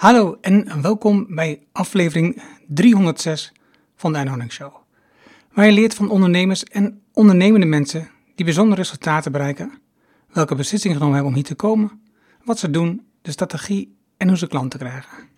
[0.00, 3.52] Hallo en welkom bij aflevering 306
[3.96, 4.72] van de Anne Show.
[5.52, 9.72] Waar je leert van ondernemers en ondernemende mensen die bijzondere resultaten bereiken,
[10.32, 12.00] welke beslissingen genomen hebben om hier te komen,
[12.44, 15.28] wat ze doen, de strategie en hoe ze klanten krijgen.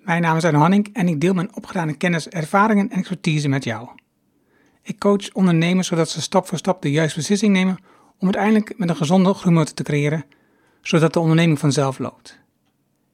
[0.00, 3.64] Mijn naam is Arno Hanning en ik deel mijn opgedane kennis, ervaringen en expertise met
[3.64, 3.88] jou.
[4.82, 7.78] Ik coach ondernemers zodat ze stap voor stap de juiste beslissing nemen
[8.18, 10.24] om uiteindelijk met een gezonde groeimotor te creëren,
[10.82, 12.39] zodat de onderneming vanzelf loopt.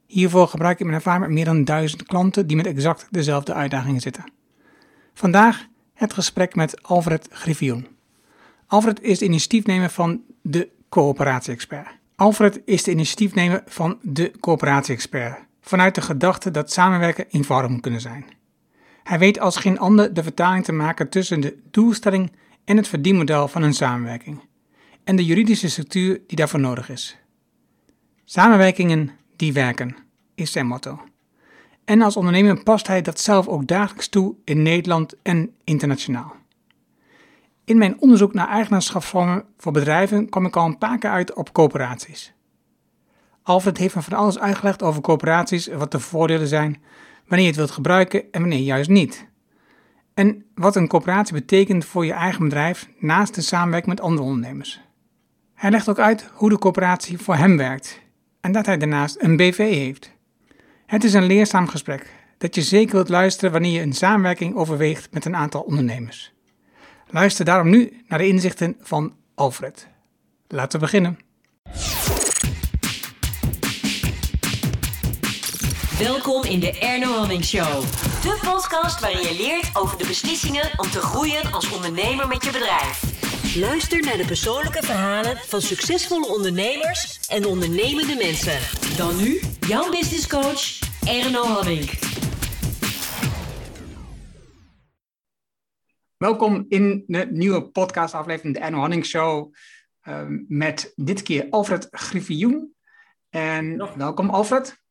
[0.06, 4.00] Hiervoor gebruik ik mijn ervaring met meer dan duizend klanten die met exact dezelfde uitdagingen
[4.00, 4.32] zitten.
[5.14, 7.86] Vandaag het gesprek met Alfred Griffioen.
[8.66, 11.86] Alfred is de initiatiefnemer van de Coöperatie-expert.
[12.16, 18.00] Alfred is de initiatiefnemer van de Coöperatie-expert, vanuit de gedachte dat samenwerken eenvoudig moet kunnen
[18.00, 18.24] zijn.
[19.02, 22.32] Hij weet als geen ander de vertaling te maken tussen de doelstelling
[22.64, 24.40] en het verdienmodel van een samenwerking
[25.04, 27.16] en de juridische structuur die daarvoor nodig is.
[28.24, 29.96] Samenwerkingen die werken,
[30.34, 31.00] is zijn motto.
[31.84, 36.34] En als ondernemer past hij dat zelf ook dagelijks toe in Nederland en internationaal.
[37.64, 41.52] In mijn onderzoek naar eigenaarschapsvormen voor bedrijven kwam ik al een paar keer uit op
[41.52, 42.34] coöperaties.
[43.42, 46.82] Alfred heeft me van alles uitgelegd over coöperaties, wat de voordelen zijn,
[47.26, 49.26] wanneer je het wilt gebruiken en wanneer juist niet.
[50.14, 54.80] En wat een coöperatie betekent voor je eigen bedrijf naast de samenwerking met andere ondernemers.
[55.54, 58.00] Hij legt ook uit hoe de coöperatie voor hem werkt
[58.46, 60.10] en dat hij daarnaast een BV heeft.
[60.86, 62.06] Het is een leerzaam gesprek
[62.38, 66.32] dat je zeker wilt luisteren wanneer je een samenwerking overweegt met een aantal ondernemers.
[67.06, 69.88] Luister daarom nu naar de inzichten van Alfred.
[70.48, 71.18] Laten we beginnen.
[75.98, 77.82] Welkom in de Erno Hamming Show.
[78.22, 82.50] De podcast waarin je leert over de beslissingen om te groeien als ondernemer met je
[82.50, 83.25] bedrijf.
[83.60, 88.58] Luister naar de persoonlijke verhalen van succesvolle ondernemers en ondernemende mensen.
[88.96, 91.90] Dan nu, jouw business coach, Erno Hamming.
[96.16, 99.54] Welkom in de nieuwe podcastaflevering, de Erno Hanning Show,
[100.00, 102.74] ehm, met dit keer Alfred Griffioen.
[103.28, 104.82] En welkom Alfred.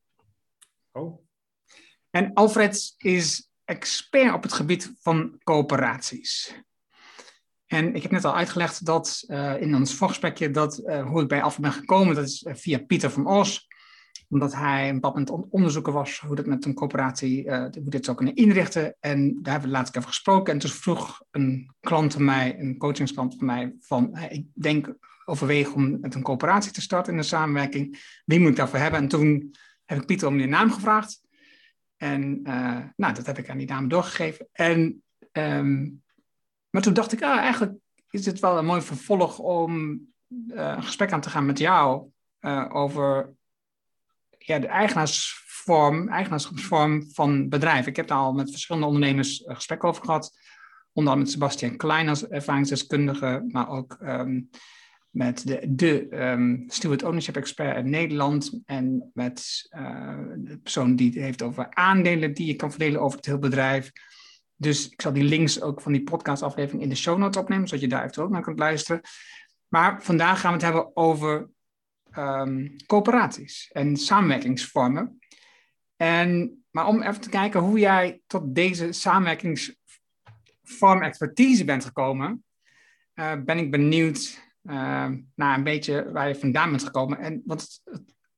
[0.92, 1.26] Oh.
[2.10, 6.64] En Alfred is expert op het gebied van coöperaties.
[7.66, 11.28] En ik heb net al uitgelegd dat uh, in ons voorgesprekje dat uh, hoe ik
[11.28, 13.66] bij Alfred ben gekomen, dat is uh, via Pieter van Os.
[14.28, 18.16] Omdat hij een bepaald moment onderzoeken was hoe dat met een coöperatie, hoe dit zou
[18.16, 18.96] kunnen inrichten.
[19.00, 20.52] En daar hebben we laatst over gesproken.
[20.52, 24.94] En toen vroeg een klant van mij, een coachingsklant van mij, van ik denk
[25.24, 27.98] overweeg om met een coöperatie te starten in een samenwerking.
[28.24, 29.00] Wie moet ik daarvoor hebben?
[29.00, 29.54] En toen
[29.84, 31.20] heb ik Pieter om die naam gevraagd.
[31.96, 32.42] En
[32.96, 34.48] nou, dat heb ik aan die dame doorgegeven.
[34.52, 35.02] En
[35.32, 36.02] um,
[36.76, 37.74] maar toen dacht ik, ah, eigenlijk
[38.10, 42.08] is het wel een mooi vervolg om uh, een gesprek aan te gaan met jou
[42.40, 43.34] uh, over
[44.38, 47.90] ja, de eigenaarsvorm, eigenaarschapsvorm van bedrijven.
[47.90, 50.38] Ik heb daar al met verschillende ondernemers uh, gesprek over gehad.
[50.92, 54.50] Onder andere met Sebastian Klein als ervaringsdeskundige, maar ook um,
[55.10, 58.60] met de, de um, Steward Ownership Expert in Nederland.
[58.64, 59.68] En met
[60.36, 63.92] de persoon die het heeft over aandelen die je kan verdelen over het hele bedrijf.
[64.56, 67.84] Dus ik zal die links ook van die podcastaflevering in de show notes opnemen, zodat
[67.84, 69.00] je daar eventueel ook naar kunt luisteren.
[69.68, 71.48] Maar vandaag gaan we het hebben over
[72.18, 75.18] um, coöperaties en samenwerkingsvormen.
[75.96, 82.44] En, maar om even te kijken hoe jij tot deze samenwerkingsvorm expertise bent gekomen,
[83.14, 87.18] uh, ben ik benieuwd uh, naar een beetje waar je vandaan bent gekomen.
[87.18, 87.82] En, want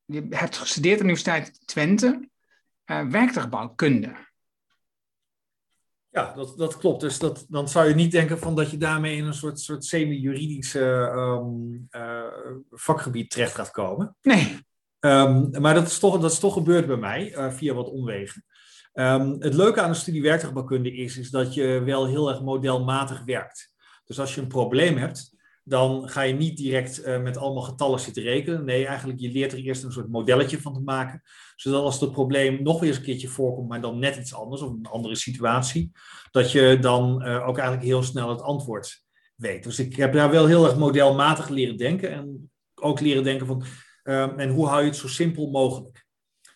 [0.05, 2.29] je hebt gestudeerd aan de Universiteit Twente,
[2.87, 4.27] uh, werktuigbouwkunde.
[6.19, 7.01] Ja, dat, dat klopt.
[7.01, 9.85] Dus dat, dan zou je niet denken van dat je daarmee in een soort, soort
[9.85, 12.23] semi-juridische um, uh,
[12.71, 14.17] vakgebied terecht gaat komen.
[14.23, 14.59] Nee.
[15.01, 18.45] Um, maar dat is, toch, dat is toch gebeurd bij mij, uh, via wat omwegen.
[18.93, 23.25] Um, het leuke aan de studie werktuigbouwkunde is, is dat je wel heel erg modelmatig
[23.25, 23.73] werkt.
[24.05, 25.37] Dus als je een probleem hebt,
[25.69, 28.65] dan ga je niet direct uh, met allemaal getallen zitten rekenen.
[28.65, 31.23] Nee, eigenlijk je leert er eerst een soort modelletje van te maken.
[31.57, 34.71] Zodat als het probleem nog eens een keertje voorkomt, maar dan net iets anders of
[34.71, 35.91] een andere situatie,
[36.31, 39.05] dat je dan uh, ook eigenlijk heel snel het antwoord
[39.35, 39.63] weet.
[39.63, 43.65] Dus ik heb daar wel heel erg modelmatig leren denken en ook leren denken van,
[44.05, 46.07] uh, en hoe hou je het zo simpel mogelijk?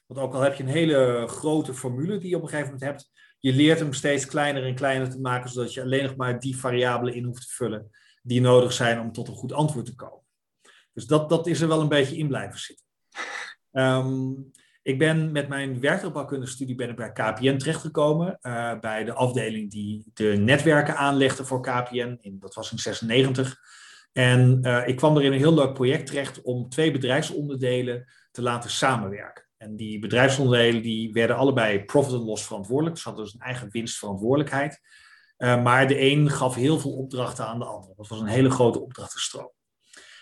[0.06, 2.90] Want ook al heb je een hele grote formule die je op een gegeven moment
[2.90, 6.40] hebt, je leert hem steeds kleiner en kleiner te maken, zodat je alleen nog maar
[6.40, 7.90] die variabelen in hoeft te vullen
[8.22, 10.24] die nodig zijn om tot een goed antwoord te komen.
[10.92, 12.86] Dus dat, dat is er wel een beetje in blijven zitten.
[13.72, 14.52] Um,
[14.82, 18.38] ik ben met mijn werktuigbouwkundige ben ik bij KPN terechtgekomen.
[18.42, 22.18] Uh, bij de afdeling die de netwerken aanlegde voor KPN.
[22.20, 23.60] In, dat was in 96.
[24.12, 28.42] En uh, ik kwam er in een heel leuk project terecht om twee bedrijfsonderdelen te
[28.42, 29.44] laten samenwerken.
[29.56, 32.94] En die bedrijfsonderdelen die werden allebei profit and loss verantwoordelijk.
[32.94, 34.80] Dus hadden dus een eigen winstverantwoordelijkheid.
[35.42, 37.92] Uh, maar de een gaf heel veel opdrachten aan de ander.
[37.96, 39.52] Dat was een hele grote opdrachtenstroom.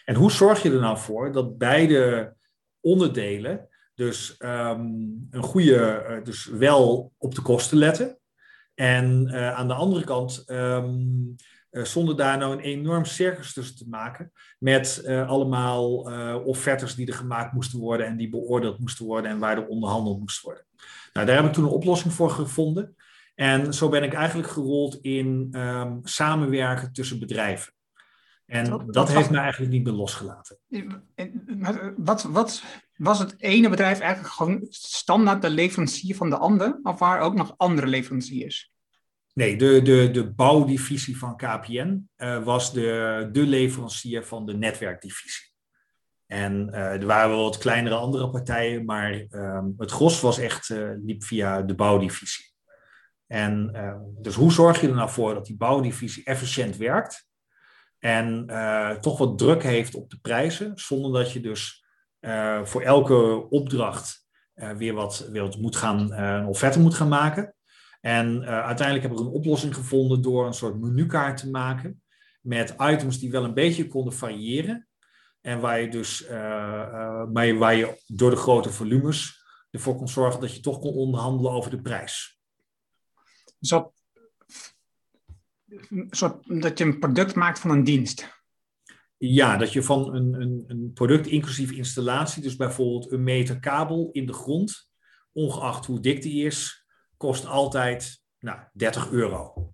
[0.05, 2.35] En hoe zorg je er nou voor dat beide
[2.81, 3.69] onderdelen
[4.01, 8.19] dus um, een goede, uh, dus wel op de kosten letten.
[8.75, 10.85] En uh, aan de andere kant uh,
[11.71, 14.33] zonder daar nou een enorm circus tussen te maken.
[14.59, 15.99] Met allemaal
[16.45, 20.19] offertes die er gemaakt moesten worden en die beoordeeld moesten worden en waar er onderhandeld
[20.19, 20.65] moest worden.
[21.13, 22.97] Nou, daar heb ik toen een oplossing voor gevonden.
[23.41, 27.73] En zo ben ik eigenlijk gerold in um, samenwerken tussen bedrijven.
[28.47, 30.59] En dat, dat heeft me eigenlijk niet meer losgelaten.
[31.97, 32.63] Wat, wat
[32.97, 36.81] was het ene bedrijf eigenlijk gewoon standaard de leverancier van de ander?
[36.83, 38.73] Of waren ook nog andere leveranciers?
[39.33, 45.53] Nee, de, de, de bouwdivisie van KPN uh, was de, de leverancier van de netwerkdivisie.
[46.27, 50.69] En uh, er waren wel wat kleinere andere partijen, maar uh, het gros was echt,
[50.69, 52.50] uh, liep via de bouwdivisie.
[53.33, 53.73] En
[54.21, 57.29] dus hoe zorg je er nou voor dat die bouwdivisie efficiënt werkt
[57.99, 58.47] en
[59.01, 61.85] toch wat druk heeft op de prijzen, zonder dat je dus
[62.63, 67.55] voor elke opdracht weer, wat, weer moet gaan, een offerte moet gaan maken.
[68.01, 72.03] En uiteindelijk heb ik een oplossing gevonden door een soort menukaart te maken
[72.41, 74.89] met items die wel een beetje konden variëren.
[75.41, 76.27] En waar je dus
[77.59, 81.71] waar je door de grote volumes ervoor kon zorgen dat je toch kon onderhandelen over
[81.71, 82.40] de prijs.
[83.61, 83.93] Zo,
[86.11, 88.39] zo dat je een product maakt van een dienst.
[89.17, 94.09] Ja, dat je van een, een, een product inclusief installatie, dus bijvoorbeeld een meter kabel
[94.13, 94.91] in de grond,
[95.33, 96.87] ongeacht hoe dik die is,
[97.17, 99.73] kost altijd nou, 30 euro.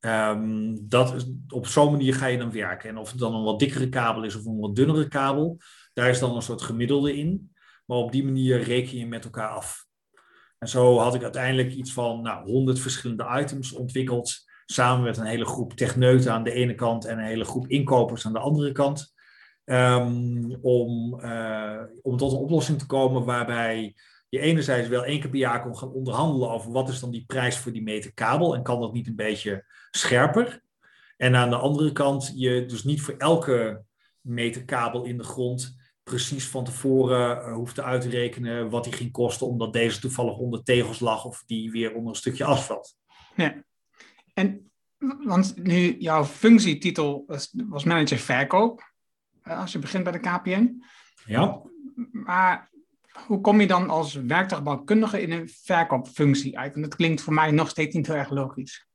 [0.00, 2.88] Um, dat op zo'n manier ga je dan werken.
[2.88, 5.58] En of het dan een wat dikkere kabel is of een wat dunnere kabel,
[5.92, 7.52] daar is dan een soort gemiddelde in.
[7.86, 9.86] Maar op die manier reken je met elkaar af.
[10.62, 14.50] En zo had ik uiteindelijk iets van nou, 100 verschillende items ontwikkeld.
[14.66, 18.26] Samen met een hele groep techneuten aan de ene kant en een hele groep inkopers
[18.26, 19.14] aan de andere kant.
[19.64, 23.94] Um, om, uh, om tot een oplossing te komen waarbij
[24.28, 27.24] je enerzijds wel één keer per jaar kon gaan onderhandelen over wat is dan die
[27.26, 30.62] prijs voor die meter kabel en kan dat niet een beetje scherper.
[31.16, 33.82] En aan de andere kant je dus niet voor elke
[34.20, 39.12] meter kabel in de grond precies van tevoren uh, hoeft te uitrekenen wat die ging
[39.12, 42.96] kosten, omdat deze toevallig onder tegels lag of die weer onder een stukje asfalt.
[43.36, 43.64] Ja,
[44.34, 44.70] en
[45.24, 48.92] want nu jouw functietitel was, was manager verkoop,
[49.42, 50.82] eh, als je begint bij de KPN.
[51.26, 51.62] Ja.
[52.12, 52.70] Maar
[53.26, 56.74] hoe kom je dan als werktuigbouwkundige in een verkoopfunctie uit?
[56.74, 58.86] En dat klinkt voor mij nog steeds niet heel erg logisch.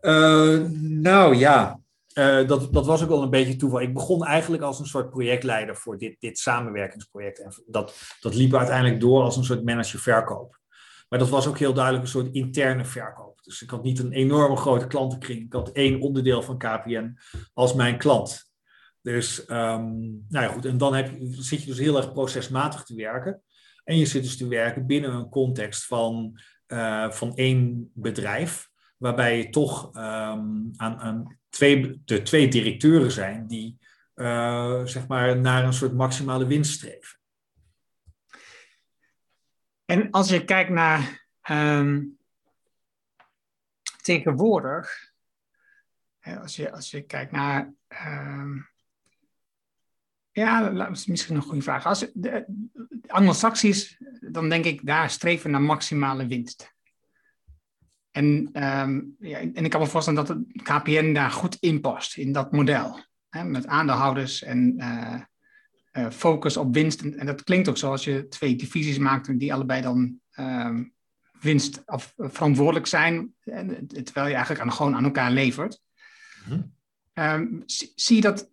[0.00, 1.80] Uh, nou ja,
[2.14, 3.80] uh, dat, dat was ook wel een beetje toeval.
[3.80, 7.42] Ik begon eigenlijk als een soort projectleider voor dit, dit samenwerkingsproject.
[7.42, 10.60] En dat, dat liep uiteindelijk door als een soort manager verkoop.
[11.08, 13.42] Maar dat was ook heel duidelijk een soort interne verkoop.
[13.42, 15.44] Dus ik had niet een enorme grote klantenkring.
[15.44, 17.18] Ik had één onderdeel van KPN
[17.52, 18.52] als mijn klant.
[19.02, 20.64] Dus, um, nou ja, goed.
[20.64, 23.42] En dan heb je, zit je dus heel erg procesmatig te werken.
[23.84, 29.38] En je zit dus te werken binnen een context van, uh, van één bedrijf, waarbij
[29.38, 33.78] je toch um, aan, aan twee, de twee directeuren zijn die
[34.14, 37.18] uh, zeg maar naar een soort maximale winst streven.
[39.84, 42.18] En als je kijkt naar um,
[44.02, 45.12] tegenwoordig,
[46.20, 47.72] als je, als je kijkt naar
[48.06, 48.68] um,
[50.30, 51.86] ja, misschien een goede vraag.
[51.86, 52.44] Als de,
[53.06, 56.73] Anglo-Saxisch, dan denk ik daar streven naar maximale winst.
[58.14, 62.16] En, um, ja, en ik kan me voorstellen dat de KPN daar goed in past,
[62.16, 63.00] in dat model.
[63.28, 65.20] Hè, met aandeelhouders en uh,
[65.92, 67.00] uh, focus op winst.
[67.00, 70.92] En, en, dat klinkt ook zoals je twee divisies maakt, die allebei dan um,
[71.40, 73.34] winst of verantwoordelijk zijn,
[74.04, 75.80] terwijl je eigenlijk aan, gewoon aan elkaar levert.
[76.46, 76.52] Mm
[77.14, 77.24] -hmm.
[77.24, 78.50] um, zie, zie je dat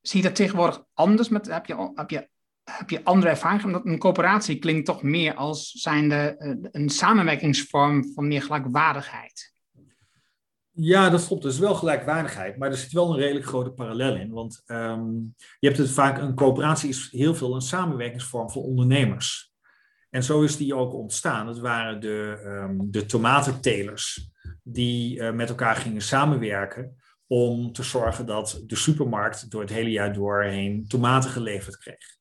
[0.00, 1.28] zie je dat tegenwoordig anders?
[1.28, 2.28] Met, heb, je, heb, je,
[2.70, 3.64] heb je andere ervaringen?
[3.64, 9.56] Omdat een coöperatie klinkt toch meer als zijnde uh, een samenwerkingsvorm van meer gelijkwaardigheid.
[10.70, 11.44] Ja, dat klopt.
[11.44, 14.30] Is wel gelijkwaardigheid, maar er zit wel een redelijk grote parallel in.
[14.30, 19.52] Want um, je hebt het vaak, een coöperatie is heel veel een samenwerkingsvorm voor ondernemers.
[20.10, 21.48] En zo is die ook ontstaan.
[21.48, 24.30] Het waren de, um, de tomatentelers
[24.62, 26.96] die uh, met elkaar gingen samenwerken
[27.26, 32.17] om te zorgen dat de supermarkt door het hele jaar doorheen tomaten geleverd kreeg.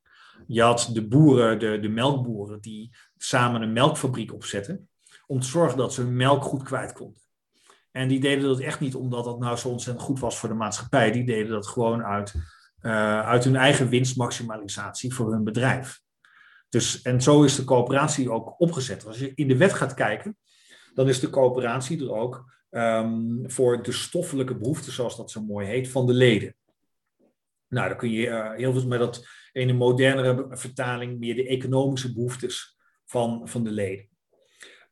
[0.48, 4.90] Je had de boeren, de, de melkboeren, die samen een melkfabriek opzetten
[5.28, 7.22] om te zorgen dat ze hun melk goed kwijt konden.
[7.92, 10.56] En die deden dat echt niet omdat dat nou zo ontzettend goed was voor de
[10.56, 11.12] maatschappij.
[11.12, 12.34] Die deden dat gewoon uit,
[12.82, 16.02] uh, uit hun eigen winstmaximalisatie voor hun bedrijf.
[16.70, 19.06] Dus, en zo is de coöperatie ook opgezet.
[19.06, 20.38] Als je in de wet gaat kijken,
[20.94, 25.68] dan is de coöperatie er ook um, voor de stoffelijke behoeften, zoals dat zo mooi
[25.68, 26.56] heet, van de leden.
[27.70, 31.48] Nou, dan kun je uh, heel veel met dat in een modernere vertaling meer de
[31.48, 34.08] economische behoeftes van, van de leden.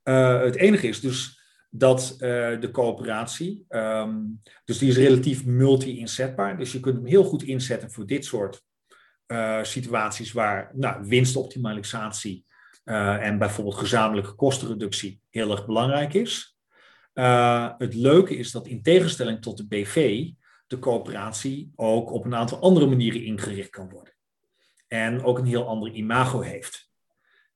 [0.04, 2.20] Uh, het enige is dus dat uh,
[2.60, 6.58] de coöperatie, um, dus die is relatief multi-inzetbaar.
[6.58, 8.64] Dus je kunt hem heel goed inzetten voor dit soort
[9.62, 12.46] situaties waar nou, winstoptimalisatie
[12.84, 16.58] en bijvoorbeeld gezamenlijke kostenreductie heel erg belangrijk is.
[17.78, 20.30] het leuke is dat in tegenstelling tot de BV,
[20.68, 24.14] de coöperatie ook op een aantal andere manieren ingericht kan worden.
[24.88, 26.90] En ook een heel ander imago heeft.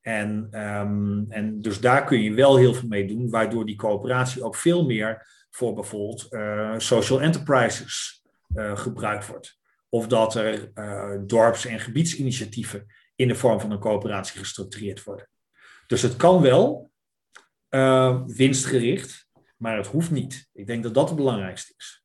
[0.01, 4.43] En, um, en dus daar kun je wel heel veel mee doen, waardoor die coöperatie
[4.43, 8.23] ook veel meer voor bijvoorbeeld uh, social enterprises
[8.55, 9.59] uh, gebruikt wordt.
[9.89, 12.85] Of dat er uh, dorps- en gebiedsinitiatieven
[13.15, 15.29] in de vorm van een coöperatie gestructureerd worden.
[15.87, 16.91] Dus het kan wel
[18.25, 20.49] winstgericht, maar het hoeft niet.
[20.53, 22.03] Ik denk dat dat het belangrijkste is.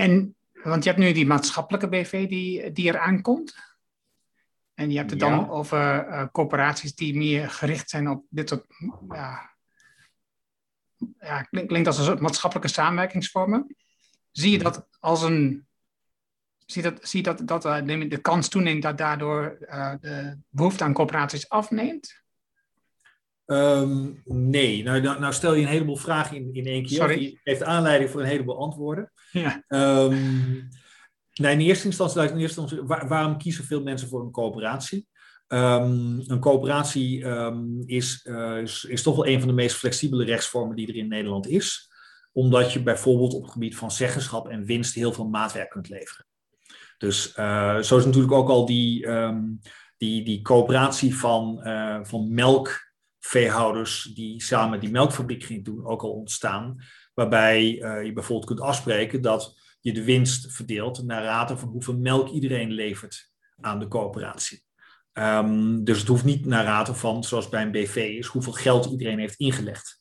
[0.00, 3.54] En, want je hebt nu die maatschappelijke BV die, die eraan komt.
[4.74, 8.64] En je hebt het dan over uh, corporaties die meer gericht zijn op dit soort.
[9.08, 9.54] Ja,
[11.18, 13.76] ja klinkt, als een soort maatschappelijke samenwerkingsvormen.
[14.30, 15.66] Zie je dat als een.
[16.66, 20.84] Zie je dat, zie dat, dat uh, de kans toeneemt dat daardoor uh, de behoefte
[20.84, 22.19] aan corporaties afneemt?
[23.50, 26.96] Um, nee, nou, nou, nou, stel je een heleboel vragen in, in één keer.
[26.96, 27.22] Sorry.
[27.22, 29.12] Je geeft aanleiding voor een heleboel antwoorden.
[29.32, 29.64] Ja.
[29.68, 30.68] Um,
[31.40, 35.06] Nee, in eerste instantie, in eerste instantie waarom kiezen veel mensen voor een coöperatie?
[35.48, 40.24] Um, een coöperatie um, is, uh, is, is, toch wel een van de meest flexibele
[40.24, 41.90] rechtsvormen die er in Nederland is.
[42.32, 46.26] Omdat je bijvoorbeeld op het gebied van zeggenschap en winst heel veel maatwerk kunt leveren.
[46.98, 49.06] Dus uh, zo is natuurlijk ook al die,
[49.96, 52.32] die, die coöperatie van, uh, van
[53.20, 56.76] melkveehouders die samen die melkfabriek gingen doen ook al ontstaan.
[57.14, 57.64] Waarbij
[58.04, 62.70] je bijvoorbeeld kunt afspreken dat je de winst verdeelt naar rate van hoeveel melk iedereen
[62.70, 64.62] levert aan de coöperatie.
[65.12, 68.90] Um, dus het hoeft niet naar rate van, zoals bij een BV is, hoeveel geld
[68.90, 69.98] iedereen heeft ingelegd.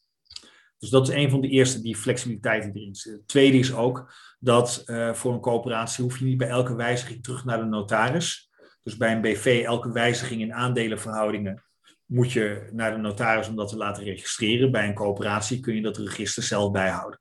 [0.77, 3.13] Dus dat is een van de eerste, die flexibiliteit erin zit.
[3.13, 7.23] Het tweede is ook dat uh, voor een coöperatie hoef je niet bij elke wijziging
[7.23, 8.49] terug naar de notaris.
[8.83, 11.63] Dus bij een BV, elke wijziging in aandelenverhoudingen
[12.09, 14.71] moet je naar de notaris om dat te laten registreren.
[14.71, 17.19] Bij een coöperatie kun je dat register zelf bijhouden.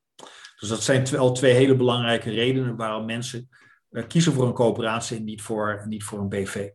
[0.60, 3.48] Dus dat zijn wel twee hele belangrijke redenen waarom mensen
[3.90, 6.70] uh, kiezen voor een coöperatie en niet voor, niet voor een BV.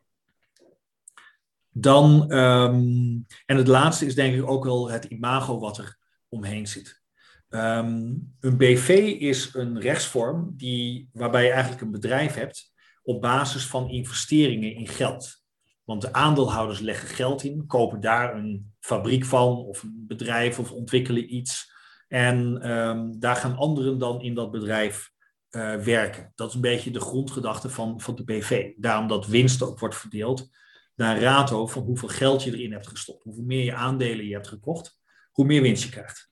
[1.70, 5.98] Dan, um, en het laatste is denk ik ook wel het imago wat er
[6.30, 7.02] omheen zit.
[7.50, 12.72] Um, een BV is een rechtsvorm die, waarbij je eigenlijk een bedrijf hebt
[13.04, 15.43] op basis van investeringen in geld.
[15.84, 20.72] Want de aandeelhouders leggen geld in, kopen daar een fabriek van of een bedrijf of
[20.72, 21.72] ontwikkelen iets.
[22.08, 25.12] En um, daar gaan anderen dan in dat bedrijf
[25.50, 26.32] uh, werken.
[26.36, 28.72] Dat is een beetje de grondgedachte van, van de BV.
[28.76, 30.50] Daarom dat winst ook wordt verdeeld
[30.96, 33.24] naar rato van hoeveel geld je erin hebt gestopt.
[33.24, 35.00] Hoeveel meer je aandelen je hebt gekocht,
[35.32, 36.32] hoe meer winst je krijgt.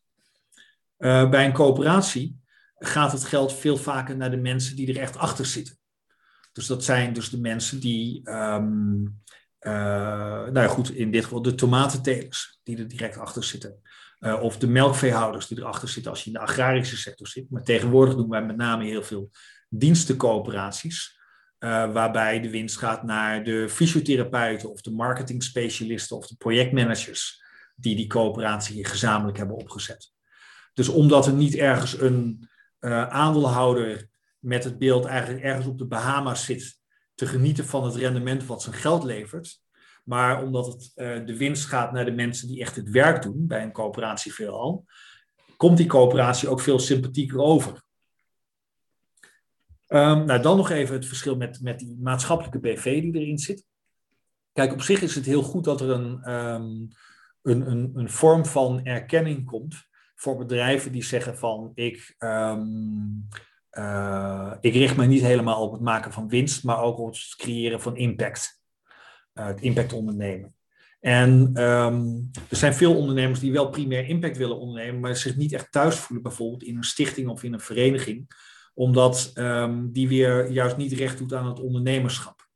[0.98, 2.40] Uh, bij een coöperatie
[2.76, 5.80] gaat het geld veel vaker naar de mensen die er echt achter zitten.
[6.52, 9.22] Dus dat zijn dus de mensen die, um,
[9.68, 13.82] uh, nou goed, in dit geval de tomatentelers, die er direct achter zitten.
[14.20, 17.50] Uh, of de melkveehouders die erachter zitten als je in de agrarische sector zit.
[17.50, 19.32] Maar tegenwoordig doen wij met name heel veel
[19.70, 21.20] dienstencoöperaties.
[21.60, 27.44] Uh, waarbij de winst gaat naar de fysiotherapeuten of de marketingspecialisten of de projectmanagers
[27.76, 30.14] die die coöperatie gezamenlijk hebben opgezet.
[30.74, 32.50] Dus omdat er niet ergens een
[33.10, 36.81] aandeelhouder met het beeld eigenlijk ergens op de Bahama's zit
[37.22, 39.62] te genieten van het rendement wat zijn geld levert,
[40.04, 43.48] maar omdat het, uh, de winst gaat naar de mensen die echt het werk doen,
[43.48, 44.86] bij een coöperatie veelal,
[45.58, 47.84] komt die coöperatie ook veel sympathieker over.
[49.88, 53.66] Um, nou, dan nog even het verschil met, met die maatschappelijke BV die erin zit.
[54.54, 56.88] Kijk, op zich is het heel goed dat er een, um,
[57.42, 63.28] een, een, een vorm van erkenning komt voor bedrijven die zeggen van ik, um,
[63.72, 67.34] uh, ik richt me niet helemaal op het maken van winst, maar ook op het
[67.38, 68.62] creëren van impact.
[69.34, 70.56] Eh, het impact ondernemen.
[71.00, 75.54] En um, er zijn veel ondernemers die wel primair impact willen ondernemen, maar zich niet
[75.54, 78.28] echt thuis voelen, bijvoorbeeld in een stichting of in een vereniging,
[78.74, 82.50] omdat um, die weer juist niet recht doet aan het ondernemerschap.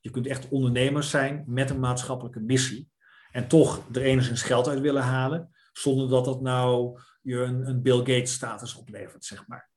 [0.00, 2.88] Je kunt echt ondernemers zijn met een maatschappelijke missie
[3.30, 7.82] en toch er enigszins geld uit willen halen, zonder dat dat nou je een, een
[7.82, 9.70] Bill Gates status oplevert, zeg maar.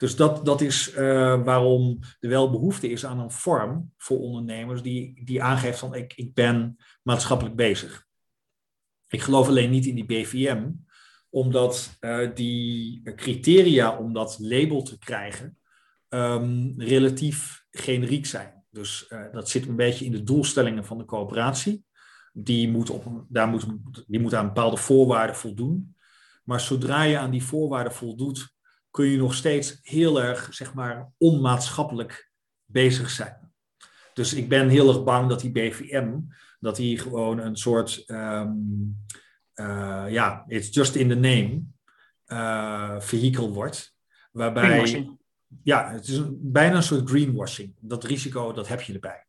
[0.00, 0.98] Dus dat, dat is uh,
[1.44, 6.12] waarom er wel behoefte is aan een vorm voor ondernemers die, die aangeeft van ik,
[6.16, 8.06] ik ben maatschappelijk bezig.
[9.08, 10.70] Ik geloof alleen niet in die BVM,
[11.28, 15.58] omdat uh, die criteria om dat label te krijgen
[16.08, 18.64] um, relatief generiek zijn.
[18.70, 21.84] Dus uh, dat zit een beetje in de doelstellingen van de coöperatie.
[22.32, 23.66] Die moet, op, daar moet,
[24.06, 25.96] die moet aan bepaalde voorwaarden voldoen.
[26.44, 28.58] Maar zodra je aan die voorwaarden voldoet,
[28.90, 32.30] kun je nog steeds heel erg, zeg maar, onmaatschappelijk
[32.64, 33.52] bezig zijn.
[34.14, 36.18] Dus ik ben heel erg bang dat die BVM,
[36.58, 38.96] dat die gewoon een soort, um,
[39.54, 41.62] uh, ja, it's just in the name,
[42.26, 43.94] uh, vehikel wordt.
[44.32, 45.08] Waarbij,
[45.62, 47.74] ja, het is een, bijna een soort greenwashing.
[47.80, 49.26] Dat risico, dat heb je erbij.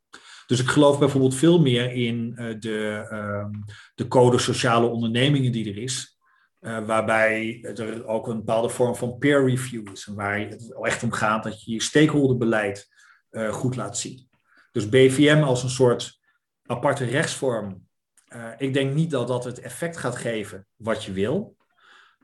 [0.48, 3.64] Dus ik geloof bijvoorbeeld veel meer in uh, de, um,
[3.96, 6.20] de code sociale ondernemingen die er is.
[6.62, 10.08] Uh, waarbij er ook een bepaalde vorm van peer review is.
[10.08, 12.88] En waar het echt om gaat dat je je stakeholderbeleid
[13.32, 14.30] uh, goed laat zien.
[14.72, 16.20] Dus BVM als een soort
[16.66, 17.88] aparte rechtsvorm.
[18.36, 21.56] Uh, ik denk niet dat dat het effect gaat geven wat je wil.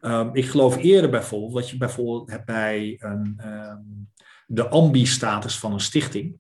[0.02, 4.12] Um, ik geloof eerder bijvoorbeeld wat je bijvoorbeeld hebt bij een, um,
[4.48, 6.40] de ambi-status van een stichting.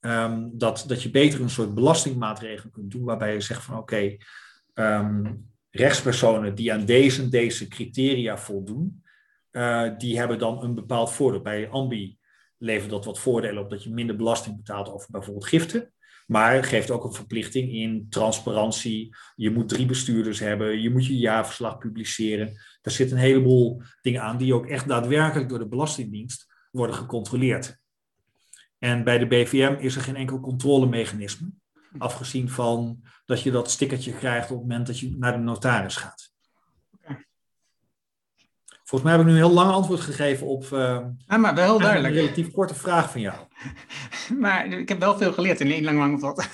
[0.00, 4.16] Um, dat, dat je beter een soort belastingmaatregel kunt doen waarbij je zegt van oké,
[5.76, 9.04] rechtspersonen die aan deze, deze criteria voldoen,
[9.52, 11.42] uh, die hebben dan een bepaald voordeel.
[11.42, 12.18] Bij Ambi
[12.58, 15.92] levert dat wat voordelen op dat je minder belasting betaalt over bijvoorbeeld giften.
[16.26, 19.16] Maar geeft ook een verplichting in transparantie.
[19.36, 20.80] Je moet drie bestuurders hebben.
[20.80, 22.46] Je moet je jaarverslag publiceren.
[22.80, 27.78] Daar zit een heleboel dingen aan die ook echt daadwerkelijk door de Belastingdienst worden gecontroleerd.
[28.78, 31.50] En bij de BVM is er geen enkel controlemechanisme.
[31.98, 35.96] Afgezien van dat je dat stickertje krijgt op het moment dat je naar de notaris
[35.96, 36.34] gaat.
[38.86, 41.78] Volgens mij heb ik nu een heel lang antwoord gegeven op uh, ja, maar wel
[41.78, 42.14] duidelijk.
[42.14, 43.46] een relatief korte vraag van jou.
[44.40, 46.52] maar ik heb wel veel geleerd in één lang lang antwoord.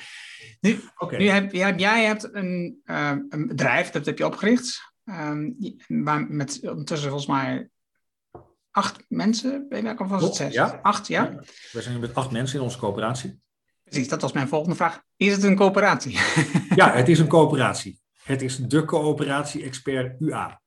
[0.60, 1.18] nu, okay.
[1.18, 4.92] nu heb, jij hebt een, uh, een bedrijf, dat heb je opgericht.
[5.04, 5.56] Um,
[5.86, 7.70] waar met ondertussen volgens mij
[8.70, 10.54] acht mensen, ben je was het zes?
[10.54, 10.78] Ja.
[10.82, 11.22] Acht, ja?
[11.22, 11.40] ja.
[11.72, 13.40] We zijn nu met acht mensen in onze coöperatie.
[13.88, 15.02] Precies, dat was mijn volgende vraag.
[15.16, 16.18] Is het een coöperatie?
[16.74, 18.00] ja, het is een coöperatie.
[18.22, 20.60] Het is de coöperatie-expert UA.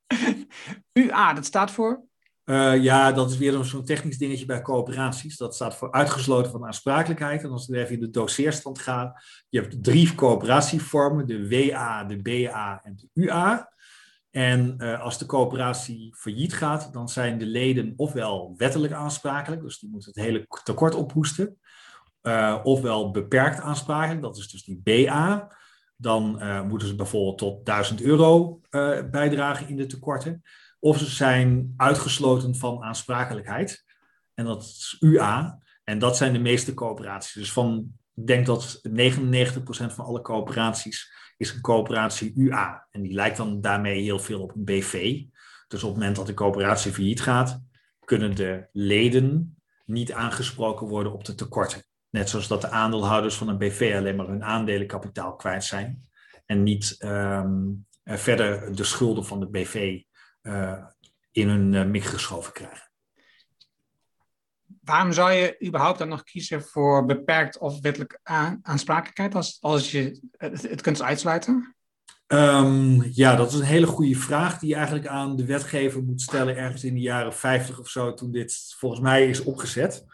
[0.93, 2.03] UA, dat staat voor?
[2.45, 5.37] Uh, ja, dat is weer zo'n technisch dingetje bij coöperaties.
[5.37, 7.43] Dat staat voor uitgesloten van aansprakelijkheid.
[7.43, 9.13] En als we even in de doseerstand gaan,
[9.49, 13.71] je hebt drie coöperatievormen, de WA, de BA en de UA.
[14.31, 19.79] En uh, als de coöperatie failliet gaat, dan zijn de leden ofwel wettelijk aansprakelijk, dus
[19.79, 21.59] die moeten het hele tekort ophoesten,
[22.23, 25.51] uh, ofwel beperkt aansprakelijk, dat is dus die BA.
[25.95, 30.41] Dan uh, moeten ze bijvoorbeeld tot 1000 euro uh, bijdragen in de tekorten.
[30.79, 33.85] Of ze zijn uitgesloten van aansprakelijkheid.
[34.33, 35.59] En dat is UA.
[35.83, 37.33] En dat zijn de meeste coöperaties.
[37.33, 38.91] Dus van, ik denk dat 99%
[39.63, 42.87] van alle coöperaties is een coöperatie UA.
[42.91, 45.23] En die lijkt dan daarmee heel veel op een BV.
[45.67, 47.61] Dus op het moment dat de coöperatie failliet gaat,
[48.05, 51.83] kunnen de leden niet aangesproken worden op de tekorten.
[52.11, 56.09] Net zoals dat de aandeelhouders van een BV alleen maar hun aandelenkapitaal kwijt zijn.
[56.45, 60.01] En niet um, verder de schulden van de BV
[60.41, 60.85] uh,
[61.31, 62.89] in hun uh, mik geschoven krijgen.
[64.83, 69.91] Waarom zou je überhaupt dan nog kiezen voor beperkt of wettelijk aan, aansprakelijkheid als, als
[69.91, 71.75] je het, het kunt uitsluiten?
[72.27, 76.21] Um, ja, dat is een hele goede vraag die je eigenlijk aan de wetgever moet
[76.21, 80.05] stellen ergens in de jaren 50 of zo, toen dit volgens mij is opgezet.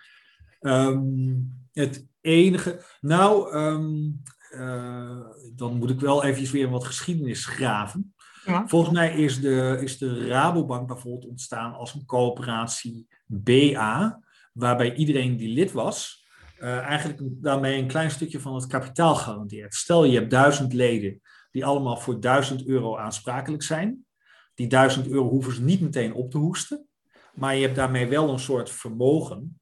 [0.59, 2.81] Um, het enige.
[3.01, 5.19] Nou, um, uh,
[5.55, 8.15] dan moet ik wel eventjes weer wat geschiedenis graven.
[8.45, 8.67] Ja.
[8.67, 14.19] Volgens mij is de, is de Rabobank bijvoorbeeld ontstaan als een coöperatie BA,
[14.53, 16.25] waarbij iedereen die lid was,
[16.59, 19.75] uh, eigenlijk daarmee een klein stukje van het kapitaal garandeert.
[19.75, 24.05] Stel je hebt duizend leden die allemaal voor duizend euro aansprakelijk zijn.
[24.53, 26.87] Die duizend euro hoeven ze niet meteen op te hoesten,
[27.33, 29.59] maar je hebt daarmee wel een soort vermogen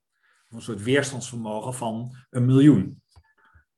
[0.50, 3.02] een soort weerstandsvermogen van een miljoen.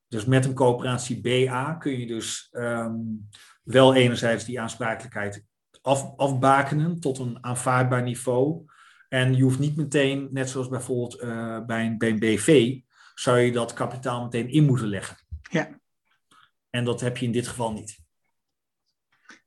[0.08, 3.30] Dus met een coöperatie BA kun je dus um,
[3.64, 5.46] wel enerzijds die aansprakelijkheid
[5.82, 8.66] af, afbakenen tot een aanvaardbaar niveau.
[9.10, 12.80] En je hoeft niet meteen, net zoals bijvoorbeeld uh, bij, een, bij een BV,
[13.14, 15.18] zou je dat kapitaal meteen in moeten leggen.
[15.42, 15.80] Ja.
[16.70, 18.00] En dat heb je in dit geval niet.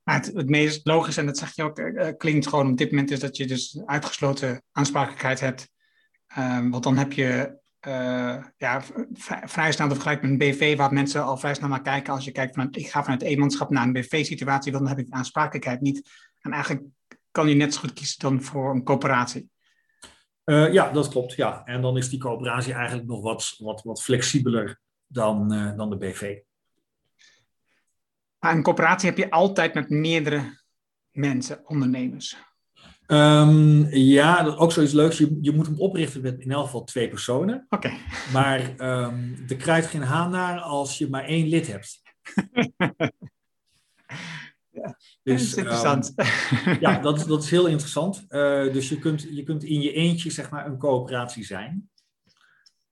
[0.03, 2.91] Maar het, het meest logisch, en dat zeg je ook, uh, klinkt gewoon op dit
[2.91, 5.69] moment, is dat je dus uitgesloten aansprakelijkheid hebt
[6.37, 8.81] Um, want dan heb je uh, ja,
[9.45, 12.13] vrijstaande vergelijk met een BV, waar mensen al vrij snel naar kijken.
[12.13, 15.15] Als je kijkt vanuit, ik ga vanuit eenmanschap naar een BV-situatie, dan heb ik de
[15.15, 16.09] aansprakelijkheid niet.
[16.41, 16.83] En eigenlijk
[17.31, 19.49] kan je net zo goed kiezen dan voor een coöperatie.
[20.45, 21.33] Uh, ja, dat klopt.
[21.33, 21.65] Ja.
[21.65, 25.97] En dan is die coöperatie eigenlijk nog wat, wat, wat flexibeler dan, uh, dan de
[25.97, 26.37] BV.
[28.39, 30.59] Maar een coöperatie heb je altijd met meerdere
[31.11, 32.37] mensen, ondernemers.
[33.11, 35.17] Um, ja, dat ook zoiets leuks.
[35.17, 37.65] Je, je moet hem oprichten met in elk geval twee personen.
[37.69, 37.91] Oké.
[38.33, 42.01] Maar um, er krijgt geen haan naar als je maar één lid hebt.
[44.69, 46.13] ja, dus, dat is interessant.
[46.15, 48.25] Um, ja, dat, is, dat is heel interessant.
[48.29, 51.89] Uh, dus je kunt, je kunt in je eentje zeg maar een coöperatie zijn.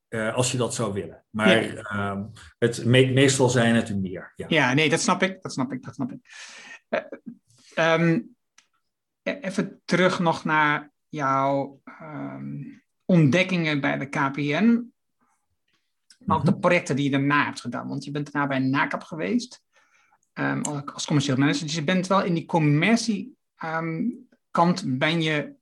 [0.10, 1.24] Uh, als je dat zou willen.
[1.30, 2.30] Maar ja.
[2.58, 4.34] het, me, meestal zijn het er meer.
[4.36, 4.46] Ja.
[4.50, 5.42] ja, nee, dat snap ik.
[5.42, 5.84] Dat snap ik.
[5.84, 6.20] Dat snap ik.
[7.76, 8.38] Uh, um,
[9.24, 14.94] even terug nog naar jouw um, ontdekkingen bij de KPN.
[16.26, 16.60] Maar ook de mhm.
[16.60, 17.88] projecten die je daarna hebt gedaan.
[17.88, 19.64] Want je bent daarna bij NACAP geweest.
[20.34, 21.66] Um, als commercieel manager.
[21.66, 23.38] Dus je bent wel in die commercie
[24.52, 25.58] kant ben je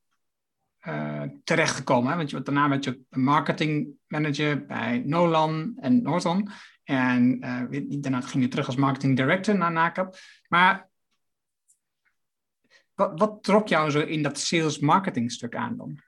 [0.88, 2.12] uh, terechtgekomen.
[2.12, 2.18] Hè?
[2.18, 6.50] Want je, daarna werd je marketing manager bij Nolan en Norton.
[6.84, 10.18] En uh, daarna ging je terug als marketing director naar NACAP.
[10.48, 10.87] Maar
[12.98, 16.00] wat, wat trok jou zo in dat sales marketing stuk aan dan?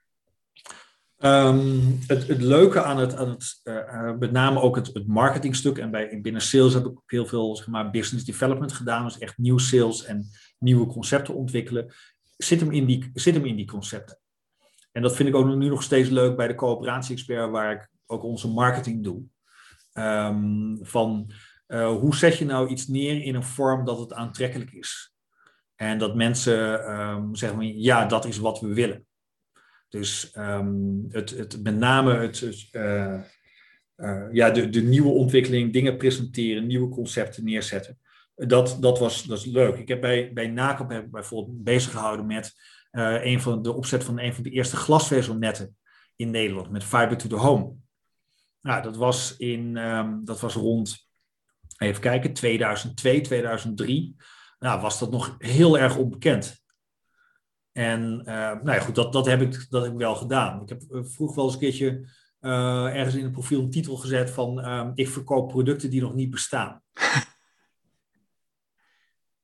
[1.21, 5.91] Um, het, leuke aan het, aan het uh, met name ook het, het marketingstuk en
[5.91, 9.57] bij, binnen sales heb ik heel veel zeg maar, business development gedaan, dus echt nieuw
[9.57, 11.93] sales en nieuwe concepten ontwikkelen,
[12.37, 14.19] zit hem in die, zit hem in die concepten.
[14.91, 18.23] En dat vind ik ook nu nog steeds leuk bij de coöperatie-expert, waar ik ook
[18.23, 19.23] onze marketing doe.
[19.93, 21.31] Um, van
[21.67, 25.08] uh, hoe zet je nou iets neer in een vorm dat het aantrekkelijk is?
[25.79, 29.05] En dat mensen um, zeggen, ja, dat is wat we willen.
[29.89, 33.19] Dus um, het, het, met name het, uh,
[33.97, 37.99] uh, ja, de, de nieuwe ontwikkeling, dingen presenteren, nieuwe concepten neerzetten.
[38.35, 39.77] Dat, dat, was, dat is leuk.
[39.77, 42.53] Ik heb bij, bij ik bijvoorbeeld bezig gehouden met
[42.91, 45.77] uh, een van de opzet van een van de eerste glasvezelnetten
[46.15, 47.75] in Nederland, met Fiber to the Home.
[48.61, 51.07] Nou, dat was, in, um, dat was rond,
[51.77, 54.15] even kijken, 2002, 2003
[54.59, 56.63] nou, was dat nog heel erg onbekend.
[57.71, 60.61] En uh, nou ja, goed, dat, dat, heb ik, dat heb ik wel gedaan.
[60.61, 62.09] Ik heb uh, vroeg wel eens een keertje
[62.41, 66.29] uh, ergens in een profiel een titel gezet van ik verkoop producten die nog niet
[66.29, 66.81] bestaan.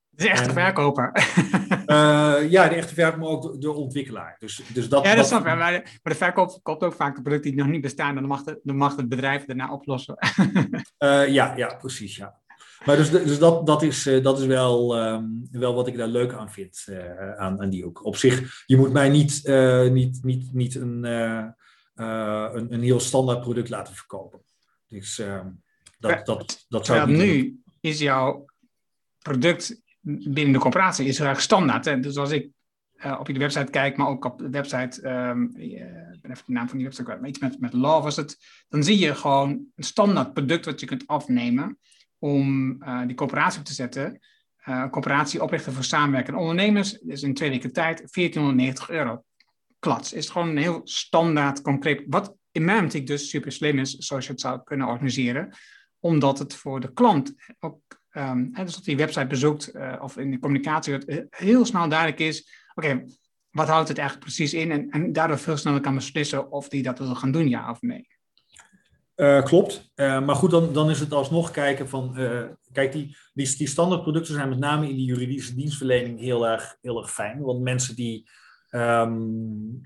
[0.10, 1.12] De echte en, verkoper.
[2.56, 4.36] ja, de echte verkoper, maar ook de, de, ontwikkelaar.
[4.40, 5.56] Dus, dus dat, ja, dat snap ik.
[5.56, 8.10] Maar, de, maar de verkoop koopt ook vaak de producten die nog niet bestaan.
[8.10, 10.18] En dan mag, de, dan mag het bedrijf daarna oplossen.
[11.38, 12.16] ja, ja, precies.
[12.16, 12.40] Ja.
[12.86, 16.08] Maar dus, dus dat, dat, is, eh, dat is wel, um, wel wat ik daar
[16.08, 18.06] leuk aan vind, uh, aan, aan die hoek.
[18.06, 23.42] Op zich, je moet mij niet, uh, niet, niet, niet een, een, een heel standaard
[23.42, 24.40] product laten verkopen.
[24.88, 25.48] Dus ehm,
[26.00, 27.64] dat, dat, dat zou ik niet nu doen.
[27.82, 28.46] is jouw
[29.20, 31.86] product binnen de corporatie is erg standaard.
[31.86, 32.00] Hè?
[32.00, 32.50] Dus als ik
[33.20, 36.68] op je website kijk, maar ook op de website, um, ik ben even de naam
[36.68, 38.38] van die website kwijt, maar iets met, met Law was het,
[38.70, 41.78] dan zie je gewoon een standaard product wat je kunt afnemen
[42.20, 44.20] om uh, die coöperatie op te zetten.
[44.66, 47.00] Uh, een coöperatie oprichten voor samenwerkende ondernemers.
[47.00, 49.24] Dus in twee weken tijd 1490 euro.
[49.80, 50.14] Klats.
[50.14, 52.04] Is gewoon een heel standaard, concreet.
[52.08, 55.54] Wat in mijn optiek dus super slim is, zoals je het zou kunnen organiseren.
[56.00, 57.80] Omdat het voor de klant ook,
[58.12, 62.66] um, dus dat die website bezoekt uh, of in de communicatie heel snel duidelijk is.
[62.74, 63.06] Oké,
[63.50, 64.72] wat houdt het eigenlijk precies in?
[64.72, 67.82] En, en daardoor veel sneller kan beslissen of die dat wil gaan doen, ja of
[67.82, 68.08] nee.
[69.16, 69.92] Uh, klopt.
[69.96, 72.20] Uh, maar goed, dan, dan is het alsnog kijken van.
[72.20, 76.78] Uh, kijk, die, die, die standaardproducten zijn met name in die juridische dienstverlening heel erg,
[76.82, 77.42] heel erg fijn.
[77.42, 78.30] Want mensen die
[78.72, 79.82] um,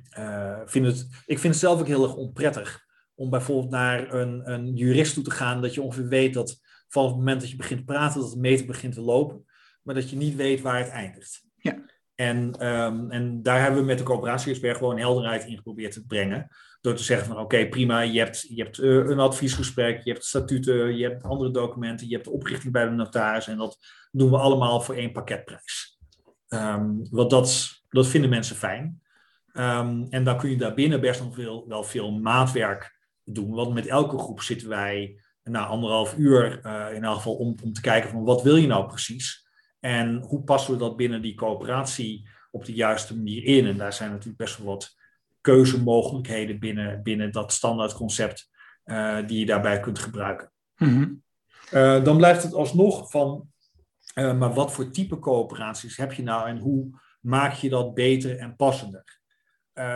[0.65, 1.07] vinden het.
[1.25, 5.23] Ik vind het zelf ook heel erg onprettig om bijvoorbeeld naar een, een jurist toe
[5.23, 5.61] te gaan.
[5.61, 8.39] Dat je ongeveer weet dat vanaf het moment dat je begint te praten, dat de
[8.39, 9.45] meter begint te lopen.
[9.83, 11.43] Maar dat je niet weet waar het eindigt.
[11.57, 11.77] Ja.
[12.15, 16.47] En, um, en daar hebben we met de coöperatie-expert gewoon helderheid in geprobeerd te brengen.
[16.81, 20.25] Door te zeggen van oké, prima, je hebt, je hebt uh, een adviesgesprek, je hebt
[20.25, 23.47] statuten, je hebt andere documenten, je hebt de oprichting bij de notaris.
[23.47, 23.77] En dat
[24.11, 25.97] doen we allemaal voor één pakketprijs.
[26.47, 29.01] Um, want dat, dat vinden mensen fijn.
[29.53, 33.51] Um, en dan kun je daarbinnen best nog veel, wel veel maatwerk doen.
[33.51, 37.73] Want met elke groep zitten wij na anderhalf uur uh, in elk geval om, om
[37.73, 39.47] te kijken van wat wil je nou precies?
[39.79, 43.67] En hoe passen we dat binnen die coöperatie op de juiste manier in?
[43.67, 44.95] En daar zijn natuurlijk best wel wat
[45.41, 48.49] keuzemogelijkheden binnen, binnen dat standaardconcept
[48.85, 50.51] uh, die je daarbij kunt gebruiken.
[50.75, 51.23] Mm-hmm.
[51.73, 53.47] Uh, dan blijft het alsnog van,
[54.15, 58.37] uh, maar wat voor type coöperaties heb je nou en hoe maak je dat beter
[58.37, 59.17] en passender?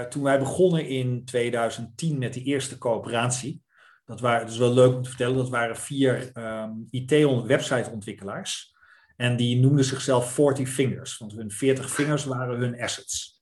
[0.10, 3.64] toen wij begonnen in 2010 met die eerste coöperatie,
[4.06, 8.76] dat waren, dus wel leuk om te vertellen, dat waren vier um, ehm, IT-website-ontwikkelaars.
[9.16, 13.33] En die noemden zichzelf 40 fingers, want hun 40 vingers waren hun assets.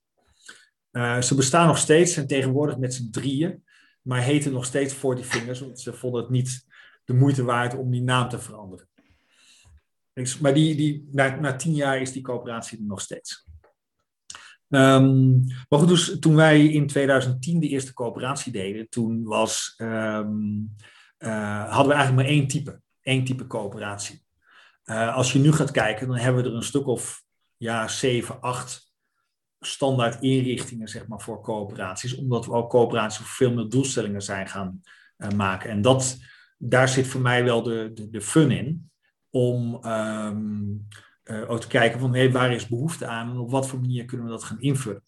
[1.20, 3.64] Ze bestaan nog steeds en tegenwoordig met z'n drieën,
[4.02, 6.66] maar heten nog steeds 40 Fingers, want ze vonden het niet
[7.04, 8.88] de moeite waard om die naam te veranderen.
[10.40, 13.46] Maar die, die, na, na tien jaar is die coöperatie er nog steeds.
[14.68, 20.76] Um, maar goed, dus toen wij in 2010 de eerste coöperatie deden, toen was, um,
[21.18, 24.24] uh, hadden we eigenlijk maar één type, één type coöperatie.
[24.84, 27.22] Uh, als je nu gaat kijken, dan hebben we er een stuk of
[27.56, 28.91] ja, zeven, acht
[29.66, 34.80] standaard inrichtingen zeg maar, voor coöperaties, omdat we ook coöperaties veel meer doelstellingen zijn gaan
[35.18, 35.70] uh, maken.
[35.70, 36.18] En dat,
[36.58, 38.90] daar zit voor mij wel de, de, de fun in,
[39.30, 40.88] om um,
[41.24, 44.04] uh, ook te kijken van hey, waar is behoefte aan en op wat voor manier
[44.04, 45.02] kunnen we dat gaan invullen.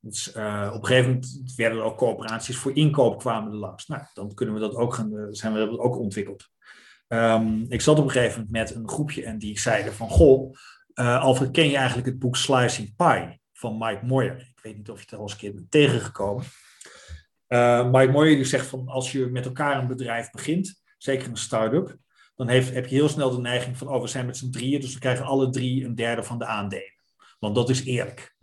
[0.00, 3.86] Dus uh, op een gegeven moment werden er ook coöperaties voor inkoop kwamen er langs.
[3.86, 6.48] Nou, dan kunnen we dat ook gaan, zijn we dat ook ontwikkeld.
[7.08, 10.54] Um, ik zat op een gegeven moment met een groepje en die zeiden van, goh,
[11.06, 14.40] Alfred, ken je eigenlijk het boek Slicing Pie van Mike Moyer?
[14.40, 16.44] Ik weet niet of je het al eens een keer bent tegengekomen.
[17.92, 21.96] Mike Moyer die zegt van, als je met elkaar een bedrijf begint, zeker een start-up,
[22.34, 24.80] dan heeft, heb je heel snel de neiging van, oh, we zijn met z'n drieën,
[24.80, 26.94] dus we krijgen alle drie een derde van de aandelen.
[27.38, 28.36] Want dat is eerlijk.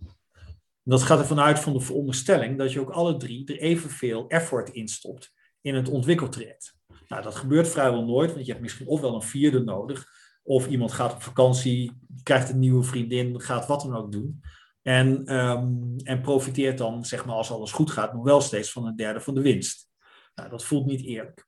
[0.84, 4.70] Dat gaat ervan uit van de veronderstelling dat je ook alle drie er evenveel effort
[4.70, 6.78] in stopt in het ontwikkeltraject.
[7.08, 10.08] Nou, dat gebeurt vrijwel nooit, want je hebt misschien ofwel een vierde nodig,
[10.46, 11.92] of iemand gaat op vakantie,
[12.24, 14.42] krijgt een nieuwe vriendin, gaat wat dan ook doen.
[14.82, 18.86] En, um, en profiteert dan, zeg maar, als alles goed gaat, nog wel steeds van
[18.86, 19.88] een derde van de winst.
[20.36, 21.48] Nou, dat voelt niet eerlijk.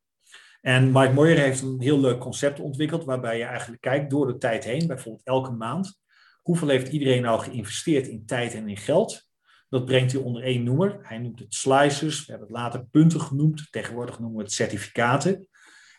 [0.62, 4.38] En Mike Moyer heeft een heel leuk concept ontwikkeld, waarbij je eigenlijk kijkt door de
[4.38, 6.00] tijd heen, bijvoorbeeld elke maand,
[6.42, 9.26] hoeveel heeft iedereen nou geïnvesteerd in tijd en in geld?
[9.70, 11.00] Dat brengt hij onder één noemer.
[11.02, 15.48] Hij noemt het slices, we hebben het later punten genoemd, tegenwoordig noemen we het certificaten.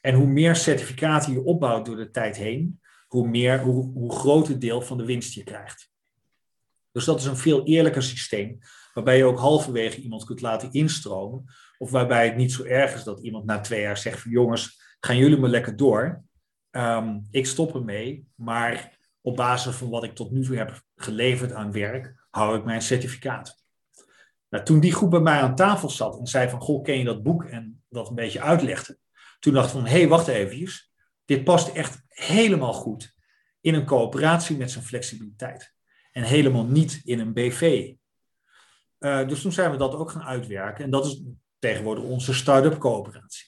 [0.00, 4.58] En hoe meer certificaten je opbouwt door de tijd heen, hoe, meer, hoe, hoe groter
[4.58, 5.90] deel van de winst je krijgt.
[6.92, 8.58] Dus dat is een veel eerlijker systeem,
[8.94, 11.44] waarbij je ook halverwege iemand kunt laten instromen,
[11.78, 14.96] of waarbij het niet zo erg is dat iemand na twee jaar zegt van jongens,
[15.00, 16.22] gaan jullie maar lekker door.
[16.70, 21.52] Um, ik stop ermee, maar op basis van wat ik tot nu toe heb geleverd
[21.52, 23.56] aan werk, hou ik mijn certificaat.
[24.48, 27.04] Nou, toen die groep bij mij aan tafel zat en zei van, goh, ken je
[27.04, 27.44] dat boek?
[27.44, 28.98] En dat een beetje uitlegde.
[29.38, 30.87] Toen dacht ik van, hé, hey, wacht even.
[31.28, 33.14] Dit past echt helemaal goed
[33.60, 35.74] in een coöperatie met zijn flexibiliteit.
[36.12, 37.92] En helemaal niet in een BV.
[38.98, 40.84] Uh, dus toen zijn we dat ook gaan uitwerken.
[40.84, 41.22] En dat is
[41.58, 43.46] tegenwoordig onze start-up coöperatie.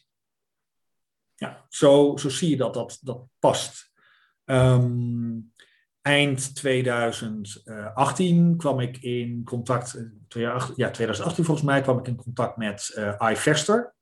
[1.34, 3.92] Ja, zo, zo zie je dat dat, dat past.
[4.44, 5.52] Um,
[6.02, 9.94] eind 2018 kwam ik in contact,
[10.28, 13.94] eh, ja, 2018 volgens mij, kwam ik in contact met uh, iVester.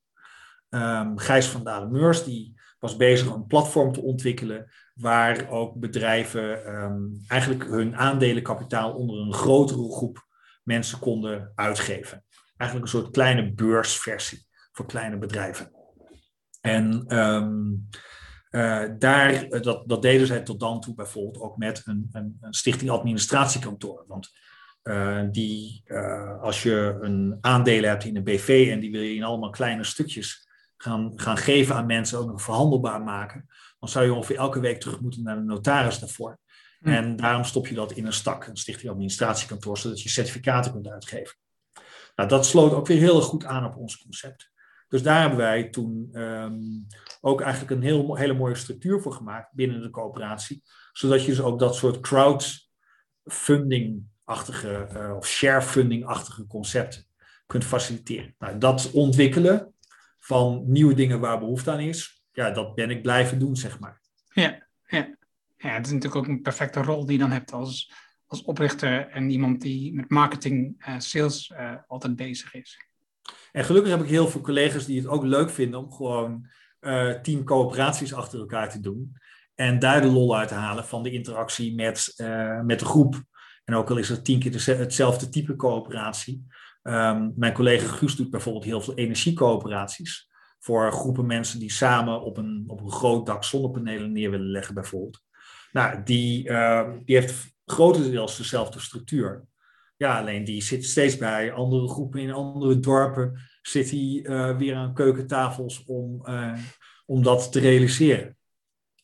[0.69, 7.25] Um, Gijs van Dalen-Meurs, die was bezig een platform te ontwikkelen waar ook bedrijven um,
[7.29, 10.27] eigenlijk hun aandelenkapitaal onder een grotere groep
[10.62, 12.25] mensen konden uitgeven
[12.59, 15.73] eigenlijk een soort kleine beursversie voor kleine bedrijven.
[16.61, 17.88] En um,
[18.51, 22.37] uh, daar, eh, dat, dat deden zij tot dan toe bijvoorbeeld ook met een, een,
[22.41, 24.05] een stichting administratiekantoor.
[24.07, 24.31] Want
[24.83, 25.83] uh, die,
[26.41, 29.85] als je een aandelen hebt in een BV en die wil je in allemaal kleine
[29.85, 30.48] stukjes
[30.79, 34.81] gaan, gaan geven aan mensen, ook nog verhandelbaar maken, dan zou je ongeveer elke week
[34.81, 36.38] terug moeten naar de notaris daarvoor.
[36.79, 36.88] Hm.
[36.88, 40.88] En daarom stop je dat in een stak, een stichting administratiekantoor, zodat je certificaten kunt
[40.88, 41.37] uitgeven.
[42.17, 44.51] Nou, dat sloot ook weer heel goed aan op ons concept.
[44.88, 46.87] Dus daar hebben wij toen um,
[47.21, 50.62] ook eigenlijk een heel, hele mooie structuur voor gemaakt binnen de coöperatie.
[50.93, 57.07] Zodat je dus ook dat soort crowdfunding-achtige uh, of sharefunding-achtige concepten
[57.47, 58.35] kunt faciliteren.
[58.38, 59.75] Nou, dat ontwikkelen
[60.18, 64.00] van nieuwe dingen waar behoefte aan is, ja, dat ben ik blijven doen, zeg maar.
[64.33, 65.16] Ja, ja.
[65.57, 67.92] ja het is natuurlijk ook een perfecte rol die je dan hebt als
[68.28, 72.76] als oprichter en iemand die met marketing, uh, sales uh, altijd bezig is.
[73.52, 76.46] En gelukkig heb ik heel veel collega's die het ook leuk vinden om gewoon
[76.81, 79.16] uh, tien coöperaties achter elkaar te doen.
[79.54, 82.14] En daar de lol uit te halen van de interactie met,
[82.64, 83.22] met de groep.
[83.64, 86.46] En ook al is het tien keer hetzelfde type coöperatie.
[86.88, 90.29] Um, mijn collega Guus doet bijvoorbeeld heel veel energiecoöperaties.
[90.59, 94.74] Voor groepen mensen die samen op een, op een groot dak zonnepanelen neer willen leggen,
[94.74, 95.22] bijvoorbeeld.
[95.72, 96.42] Nou, die,
[97.05, 99.46] die heeft grotendeels dezelfde structuur.
[99.96, 103.40] Ja, alleen die zit steeds bij andere groepen in andere dorpen.
[103.62, 106.59] Zit hij uh, weer aan keukentafels om, uh,
[107.07, 108.38] om dat te realiseren.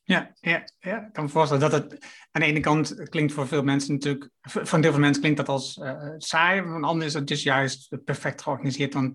[0.06, 3.48] Ja, ja, ja, ik kan me voorstellen dat het aan de ene kant klinkt voor
[3.48, 6.84] veel mensen natuurlijk, voor een deel van mensen klinkt dat als uh, saai, voor een
[6.84, 9.14] ander is het dus juist perfect georganiseerd, want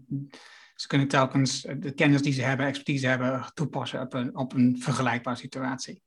[0.76, 4.82] ze kunnen telkens de kennis die ze hebben, expertise hebben, toepassen op een, op een
[4.82, 6.02] vergelijkbare situatie.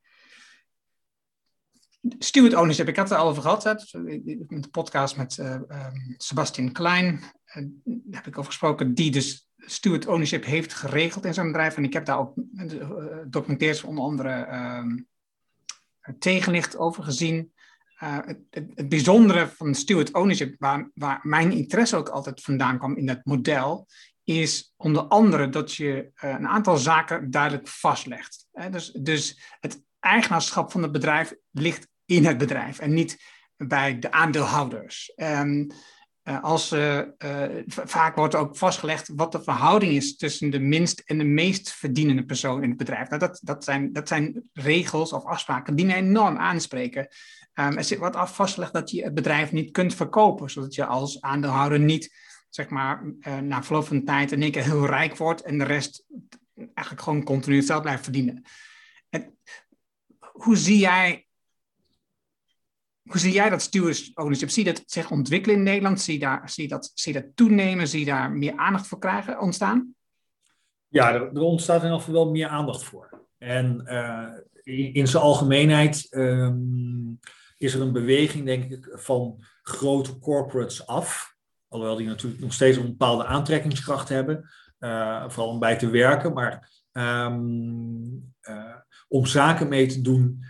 [2.19, 3.63] steward ownership, ik had het al over gehad.
[3.63, 3.91] Hè, dus,
[4.47, 7.23] met de podcast met um, Sebastian Klein.
[7.55, 7.65] Uh,
[8.11, 11.77] heb ik over gesproken, die dus steward ownership heeft geregeld in zijn bedrijf.
[11.77, 14.47] En ik heb daar ook uh, documentaires onder andere
[14.77, 15.07] um,
[16.19, 17.51] tegenlicht over gezien.
[17.95, 23.05] Het, het, bijzondere van steward ownership, waar, waar mijn interesse ook altijd vandaan kwam in
[23.05, 23.87] dat model,
[24.23, 28.47] is onder andere dat je een aantal zaken duidelijk vastlegt.
[28.71, 33.23] Dus, dus het eigenaarschap van het bedrijf ligt in het bedrijf en niet
[33.57, 35.13] bij de aandeelhouders.
[35.15, 35.67] Um,
[36.23, 40.99] uh, als, uh, uh, vaak wordt ook vastgelegd wat de verhouding is tussen de minst
[40.99, 43.09] en de meest verdienende persoon in het bedrijf.
[43.09, 47.07] Nou, dat, dat, zijn, dat zijn regels of afspraken die mij enorm aanspreken.
[47.53, 50.85] Um, er zit wat af vastgelegd dat je het bedrijf niet kunt verkopen, zodat je
[50.85, 52.15] als aandeelhouder niet,
[52.49, 56.05] zeg maar, na verloop van tijd in één keer heel rijk wordt en de rest
[56.55, 58.43] eigenlijk gewoon continu hetzelfde blijft verdienen.
[59.09, 59.37] En
[60.19, 61.22] hoe zie jij
[63.03, 64.49] hoe zie jij dat steward ownership?
[64.49, 66.01] Zie je dat zich ontwikkelen in Nederland?
[66.01, 67.87] Zie je, daar, zie je, dat, zie dat toenemen?
[67.87, 69.95] Zie je daar meer aandacht voor krijgen, ontstaan?
[70.87, 73.21] Ja, er, ontstaat in ieder geval wel meer aandacht voor.
[73.37, 74.29] En uh,
[74.95, 77.19] in, zijn algemeenheid um,
[77.57, 81.35] is er een beweging, denk ik, van grote corporates af.
[81.67, 84.49] Alhoewel die natuurlijk nog steeds een bepaalde aantrekkingskracht hebben.
[84.79, 86.33] Uh, vooral om bij te werken.
[86.33, 88.75] Maar um, uh,
[89.07, 90.43] om zaken mee te doen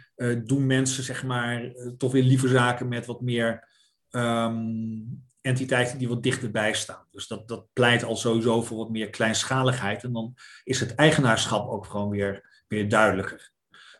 [0.45, 3.67] doen mensen zeg maar uh, toch weer liever zaken met wat meer
[4.11, 7.05] um, entiteiten die wat dichterbij staan.
[7.11, 10.03] Dus dat, dat pleit al sowieso voor wat meer kleinschaligheid.
[10.03, 13.51] En dan is het eigenaarschap ook gewoon weer, weer duidelijker.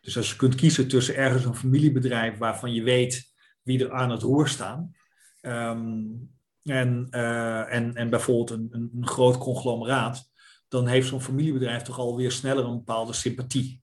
[0.02, 4.12] Dus als je kunt kiezen tussen ergens een familiebedrijf waarvan je weet wie er aan
[4.12, 4.96] het roer staan.
[5.42, 6.32] Um,
[6.64, 10.32] en, uh, en, en bijvoorbeeld een, een, een groot conglomeraat,
[10.68, 13.82] dan heeft zo'n familiebedrijf toch alweer sneller een bepaalde sympathie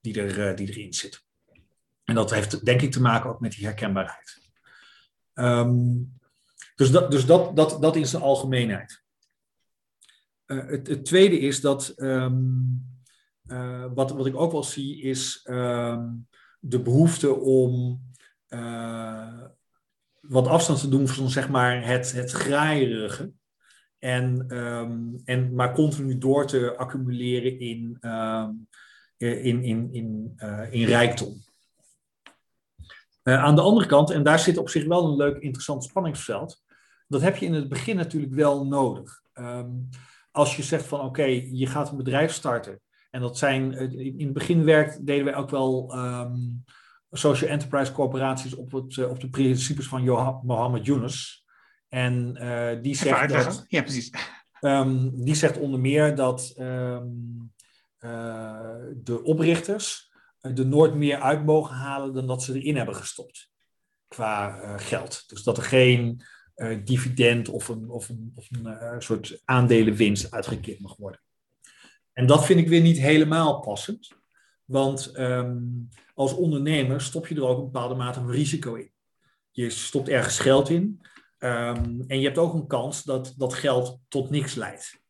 [0.00, 1.24] die, er, die erin zit.
[2.04, 4.42] En dat heeft denk ik te maken ook met die herkenbaarheid.
[5.34, 6.12] Um,
[6.74, 9.02] dus dat, dus dat, dat, dat in zijn algemeenheid.
[10.46, 12.86] Uh, het, het, tweede is dat, um,
[13.46, 16.28] uh, wat, wat ik ook wel zie, is um,
[16.60, 18.02] de behoefte om
[18.48, 19.42] uh,
[20.20, 23.32] wat afstand te doen van zeg maar, het, het graaierige.
[23.98, 24.48] En,
[25.24, 27.98] en maar continu door te accumuleren in,
[29.16, 30.34] in, in, in,
[30.70, 31.44] in rijkdom.
[33.24, 36.62] Uh, aan de andere kant, en daar zit op zich wel een leuk, interessant spanningsveld,
[37.08, 39.22] dat heb je in het begin natuurlijk wel nodig.
[39.34, 39.88] Um,
[40.30, 42.80] als je zegt van oké, okay, je gaat een bedrijf starten.
[43.10, 43.72] En dat zijn,
[44.18, 46.64] in het begin werkt, deden wij ook wel um,
[47.10, 50.04] social enterprise corporaties op, het, uh, op de principes van
[50.42, 51.44] Mohammed Yunus.
[51.88, 54.12] En uh, die zegt dat, ja, precies.
[54.60, 56.52] Um, die zegt onder meer dat
[59.02, 60.12] de oprichters
[60.44, 63.50] er nooit meer uit mogen halen dan dat ze erin hebben gestopt
[64.08, 65.24] qua uh, geld.
[65.26, 66.22] Dus dat er geen
[66.56, 71.20] uh, dividend of een, of of een soort aandelenwinst uitgekeerd mag worden.
[72.12, 74.12] En dat vind ik weer niet helemaal passend,
[74.64, 78.92] want um, als ondernemer stop je er ook een bepaalde mate van risico in.
[79.50, 81.00] Je stopt ergens geld in
[81.38, 85.02] um, en je hebt ook een kans dat dat geld tot niks leidt.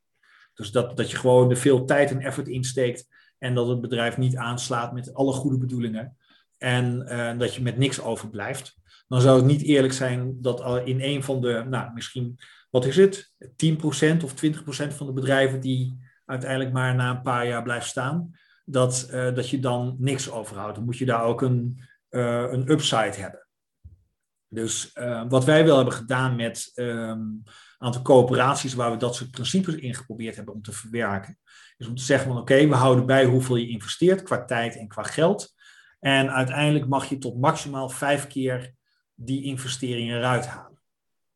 [0.55, 3.07] Dus dat, dat je gewoon er veel tijd en effort insteekt
[3.45, 6.17] en dat het bedrijf niet aanslaat met alle goede bedoelingen.
[6.59, 8.77] En uh, dat je met niks overblijft.
[9.09, 12.39] Dan zou het niet eerlijk zijn dat in een van de, nou misschien,
[12.71, 13.33] wat is het?
[13.47, 18.31] 10% of 20% van de bedrijven die uiteindelijk maar na een paar jaar blijft staan,
[18.65, 20.75] dat, uh, dat je dan niks overhoudt.
[20.75, 21.81] Dan moet je daar ook een,
[22.11, 23.47] uh, een upside hebben.
[24.49, 24.93] Dus
[25.29, 27.43] wat wij wel hebben gedaan met um,
[27.79, 31.39] aantal coöperaties waar we dat soort principes in geprobeerd hebben om te verwerken,
[31.77, 34.89] is om te zeggen van oké, we houden bij hoeveel je investeert qua tijd en
[34.89, 35.55] qua geld.
[36.01, 38.75] En uiteindelijk mag je tot maximaal vijf keer
[39.15, 40.81] die investeringen eruit halen.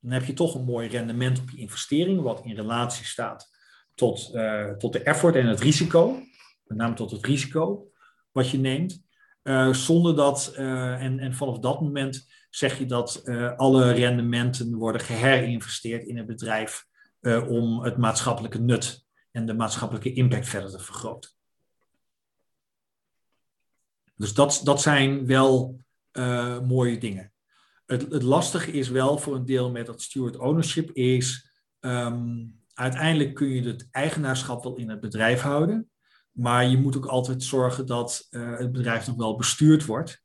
[0.00, 3.48] Dan heb je toch een mooi rendement op je investering, wat in relatie staat
[3.94, 6.22] tot, uh, tot de effort en het risico.
[6.64, 7.90] Met name tot het risico
[8.32, 9.06] wat je neemt.
[9.42, 13.22] Uh, zonder dat, uh, en, en vanaf dat moment zeg je dat
[13.56, 16.86] alle rendementen worden geherinvesteerd in het bedrijf
[17.48, 21.30] om het maatschappelijke nut en de maatschappelijke impact verder te vergroten.
[24.16, 25.80] Dus dat, dat zijn wel
[26.12, 27.32] uh, mooie dingen.
[27.86, 31.50] Het, het, lastige is wel voor een deel met dat steward ownership is,
[31.80, 35.90] um, uiteindelijk kun je het eigenaarschap wel in het bedrijf houden,
[36.30, 40.22] maar je moet ook altijd zorgen dat uh, het bedrijf nog wel bestuurd wordt.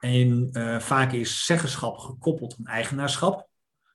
[0.00, 3.48] En uh, vaak is zeggenschap gekoppeld aan eigenaarschap.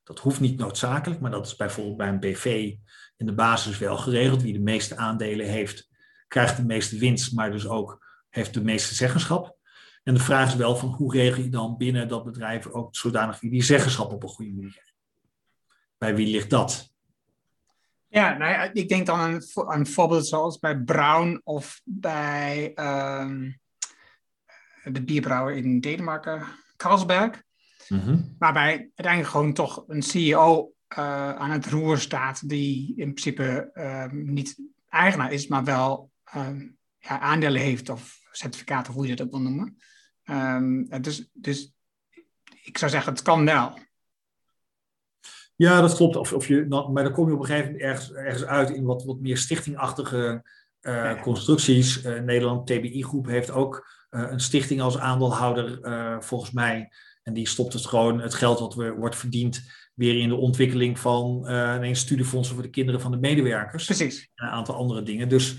[0.03, 2.75] Dat hoeft niet noodzakelijk, maar dat is bijvoorbeeld bij een BV
[3.21, 4.41] in de basis wel geregeld.
[4.41, 5.89] Wie de meeste aandelen heeft,
[6.27, 9.57] krijgt de meeste winst, maar dus ook heeft de meeste zeggenschap.
[10.03, 13.39] En de vraag is wel van hoe regel je dan binnen dat bedrijf ook zodanig
[13.39, 14.93] die zeggenschap op een goede manier?
[15.97, 16.89] Bij wie ligt dat?
[18.07, 19.41] Ja, nou ja, ik denk dan aan
[19.79, 23.59] een voorbeeld zoals bij Brown of bij um,
[24.83, 26.43] de bierbrouwer in Denemarken,
[26.77, 27.41] Carlsberg.
[27.87, 33.71] Mm Waarbij uiteindelijk gewoon toch een CEO uh, aan het roer staat die in principe
[33.73, 39.15] um, niet eigenaar is, maar wel um, ja, aandelen heeft of certificaten, of hoe je
[39.15, 39.77] dat ook wil noemen.
[41.01, 41.73] dus, dus
[42.63, 43.79] ik zou zeggen, het kan wel.
[45.55, 46.15] Ja, dat klopt.
[46.15, 48.83] Of, of je, maar dan kom je op een gegeven moment ergens, ergens uit in
[48.83, 50.43] wat, wat meer stichtingachtige
[50.81, 52.05] uh, constructies.
[52.05, 55.79] Uh, Nederland TBI Groep heeft ook een stichting als aandeelhouder,
[56.23, 56.91] volgens mij.
[57.23, 59.61] En die stopt het gewoon, het geld wat weer wordt verdiend,
[60.01, 63.85] weer in de ontwikkeling van ineens studiefondsen voor de kinderen van de medewerkers.
[63.85, 64.31] Precies.
[64.35, 65.29] En een aantal andere dingen.
[65.29, 65.57] Dus,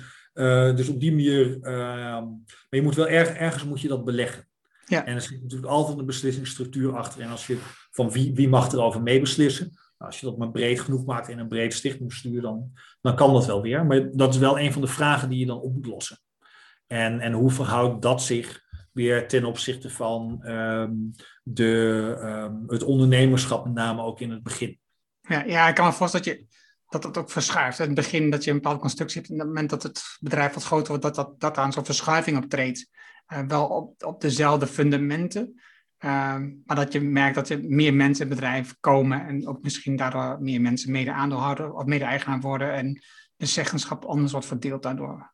[0.76, 4.48] dus op die manier, ehm, maar je moet wel erg, ergens moet je dat beleggen.
[4.86, 5.04] Ja.
[5.04, 7.20] En er zit natuurlijk altijd een beslissingsstructuur achter.
[7.20, 7.58] En als je
[7.90, 11.48] van wie, wie mag erover meebeslissen, als je dat maar breed genoeg maakt in een
[11.48, 13.86] breed stichtingsbestuur, dan, dan kan dat wel weer.
[13.86, 16.18] Maar dat is wel een van de vragen die je dan op moet lossen.
[16.86, 18.61] En, en hoe verhoudt dat zich
[18.92, 21.10] weer ten opzichte van um,
[21.42, 24.78] de, um, het ondernemerschap, met name ook in het begin?
[25.20, 26.46] Ja, ja ik kan me voorstellen dat je
[26.92, 27.78] dat het ook verschuift.
[27.78, 30.02] In het begin dat je een bepaalde constructie hebt, en op het moment dat het
[30.20, 32.90] bedrijf wat groter wordt, dat, dat, dat aan zo'n verschuiving optreedt.
[33.32, 35.60] Uh, wel op, op dezelfde fundamenten.
[35.98, 39.62] Ehm, maar dat je merkt dat er meer mensen in het bedrijf komen en ook
[39.62, 43.02] misschien daardoor meer mensen mede-aandeelhouder of mede-eigenaar worden en
[43.36, 45.32] de zeggenschap anders wordt verdeeld daardoor.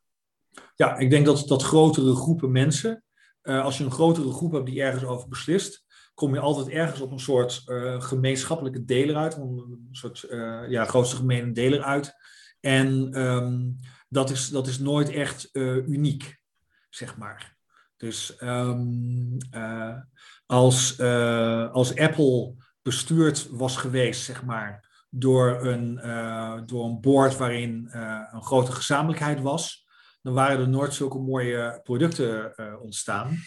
[0.75, 3.03] Ja, ik denk dat, dat grotere groepen mensen,
[3.49, 7.01] uh, als je een grotere groep hebt die ergens over beslist, kom je altijd ergens
[7.01, 12.13] op een soort uh, gemeenschappelijke deler uit, een soort uh, ja, grootste gemene deler uit.
[12.59, 13.75] En um,
[14.09, 16.39] dat, is, dat is nooit echt uniek,
[16.89, 17.57] zeg maar.
[17.97, 19.37] Dus um,
[20.45, 21.01] als,
[21.71, 25.95] als Apple bestuurd was geweest, zeg maar, door een,
[26.65, 27.87] door een board waarin
[28.31, 29.78] een grote gezamenlijkheid was,
[30.21, 33.37] dan waren er nooit zulke mooie producten ontstaan.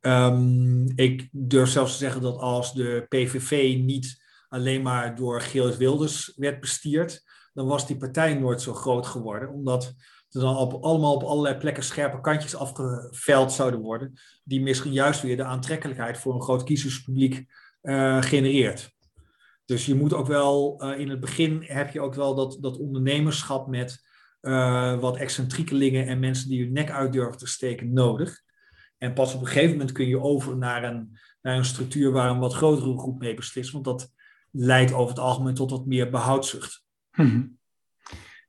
[0.00, 5.76] Um, ik durf zelfs te zeggen dat als de PVV niet alleen maar door Geert
[5.76, 9.94] Wilders werd bestierd, dan was die partij nooit zo groot geworden, omdat
[10.30, 14.12] er dan op, allemaal op allerlei plekken scherpe kantjes afgeveld zouden worden,
[14.44, 17.46] die misschien juist weer de aantrekkelijkheid voor een groot kiezerspubliek
[17.82, 18.94] uh, genereert.
[19.64, 23.66] Dus je moet ook wel, in het begin heb je ook wel dat, dat ondernemerschap
[23.66, 24.05] met
[24.46, 28.42] uh, wat excentriekelingen en mensen die hun nek uit durven te steken nodig.
[28.98, 32.30] En pas op een gegeven moment kun je over naar een, naar een structuur waar
[32.30, 34.12] een wat grotere groep mee beslist, want dat
[34.50, 36.84] leidt over het algemeen tot wat meer behoudzucht.
[37.10, 37.58] Hmm.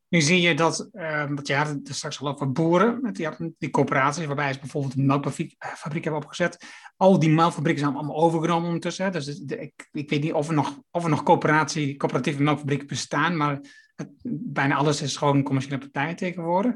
[0.09, 3.27] Nu zie je dat, uh, want je had het straks al over boeren, die,
[3.57, 6.65] die coöperaties, waarbij ze bijvoorbeeld een melkfabriek eh, hebben opgezet.
[6.95, 9.05] Al die melkfabrieken zijn allemaal overgenomen ondertussen.
[9.05, 9.11] Hè.
[9.11, 13.37] Dus ik, ik, weet niet of er nog, of er nog coöperatie, coöperatieve melkfabrieken bestaan,
[13.37, 13.59] maar
[14.23, 16.75] bijna alles is gewoon commerciële partijen tegenwoordig.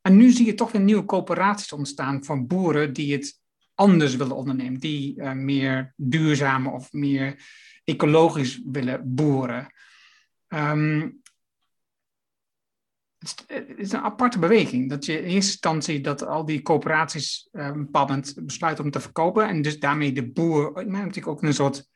[0.00, 3.40] En nu zie je toch weer nieuwe coöperaties ontstaan van boeren die het
[3.74, 7.44] anders willen ondernemen, die uh, meer duurzaam of meer
[7.84, 9.72] ecologisch willen boeren.
[10.48, 11.22] Um,
[13.18, 13.44] het
[13.76, 14.90] is een aparte beweging.
[14.90, 18.90] Dat je in eerste instantie dat al die coöperaties uh, een bepaald moment besluiten om
[18.90, 19.48] te verkopen.
[19.48, 21.88] En dus daarmee de boer natuurlijk ook een soort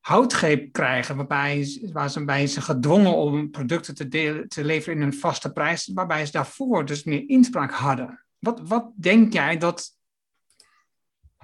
[0.00, 1.16] houtgreep krijgen.
[1.16, 5.52] Waarbij, waar ze, bij ze gedwongen om producten te, delen, te leveren in een vaste
[5.52, 5.90] prijs.
[5.94, 8.24] Waarbij ze daarvoor dus meer inspraak hadden.
[8.38, 9.96] Wat, wat denk jij dat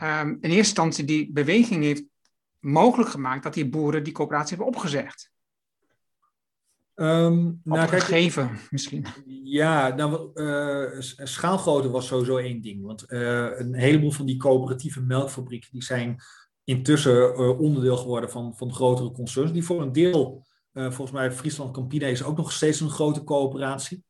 [0.02, 2.04] um, in eerste instantie die beweging heeft
[2.60, 5.32] mogelijk gemaakt dat die boeren die coöperatie hebben opgezegd?
[6.94, 9.06] Um, nou, gegeven misschien.
[9.42, 12.84] Ja, nou, uh, schaalgrootte was sowieso één ding.
[12.84, 16.22] Want uh, een heleboel van die coöperatieve melkfabrieken die zijn
[16.64, 19.52] intussen uh, onderdeel geworden van, van grotere concerns.
[19.52, 24.04] Die voor een deel, volgens mij Friesland Campina is ook nog steeds een grote coöperatie.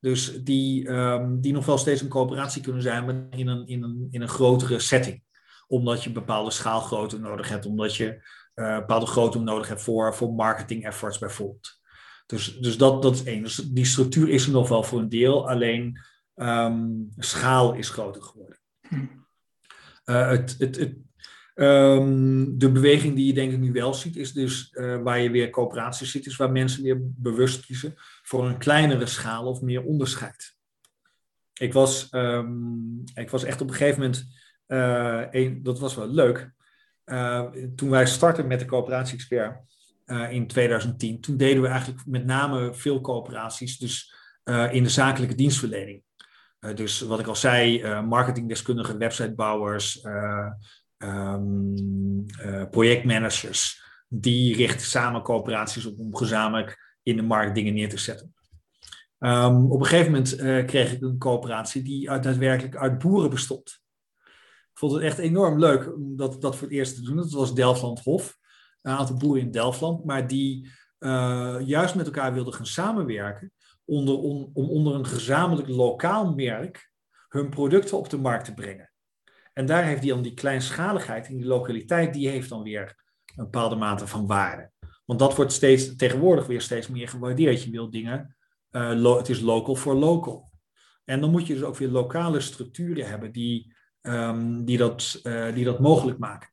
[0.00, 3.82] Dus die, um, die nog wel steeds een coöperatie kunnen zijn, maar in een, in
[3.82, 5.22] een, in een grotere setting.
[5.66, 8.22] Omdat je bepaalde schaalgrootte nodig hebt, omdat je
[8.54, 11.80] bepaalde grootte nodig hebt voor, voor marketing efforts bijvoorbeeld.
[12.26, 13.42] Dus, dus dat, dat is één.
[13.42, 15.98] Dus die structuur is er nog wel voor een deel, alleen
[16.34, 18.58] um, schaal is groter geworden.
[20.04, 20.96] Uh, het, het, het,
[21.54, 25.30] um, de beweging die je denk ik nu wel ziet, is dus uh, waar je
[25.30, 29.82] weer coöperaties ziet, is waar mensen weer bewust kiezen voor een kleinere schaal of meer
[29.82, 30.54] onderscheid.
[31.54, 34.26] Ik was, um, ik was echt op een gegeven moment,
[34.66, 36.52] uh, een, dat was wel leuk,
[37.76, 39.60] toen wij startten met de coöperatie-expert,
[40.06, 41.20] uh, in 2010.
[41.20, 46.02] Toen deden we eigenlijk met name veel coöperaties, dus uh, in de zakelijke dienstverlening.
[46.74, 50.02] dus wat ik al zei, marketingdeskundigen, websitebouwers,
[51.02, 52.26] um,
[52.70, 58.34] projectmanagers, die richten samen coöperaties op om gezamenlijk in de markt dingen neer te zetten.
[59.18, 63.80] Um, op een gegeven moment uh, kreeg ik een coöperatie die daadwerkelijk uit boeren bestond.
[64.70, 67.16] Ik vond het echt enorm leuk om dat, dat voor het eerst te doen.
[67.16, 68.36] Dat was Delftland Hof,
[68.82, 73.52] een aantal boeren in Delftland, maar die uh, juist met elkaar wilden gaan samenwerken
[73.84, 76.90] onder, om onder een gezamenlijk lokaal merk
[77.28, 78.89] hun producten op de markt te brengen.
[79.60, 82.96] En daar heeft die dan die kleinschaligheid in die lokaliteit, die heeft dan weer
[83.36, 84.70] een bepaalde mate van waarde.
[85.04, 87.62] Want dat wordt steeds, tegenwoordig weer steeds meer gewaardeerd.
[87.62, 88.36] Je wil dingen,
[88.70, 90.50] uh, het is local for local.
[91.04, 95.54] En dan moet je dus ook weer lokale structuren hebben die, um, die, dat, uh,
[95.54, 96.50] die dat mogelijk maken.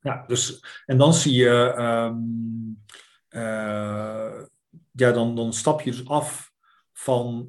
[0.00, 2.82] Ja, dus, en dan zie je, um,
[3.30, 4.42] uh,
[4.92, 6.52] ja, dan, dan stap je dus af
[6.92, 7.46] van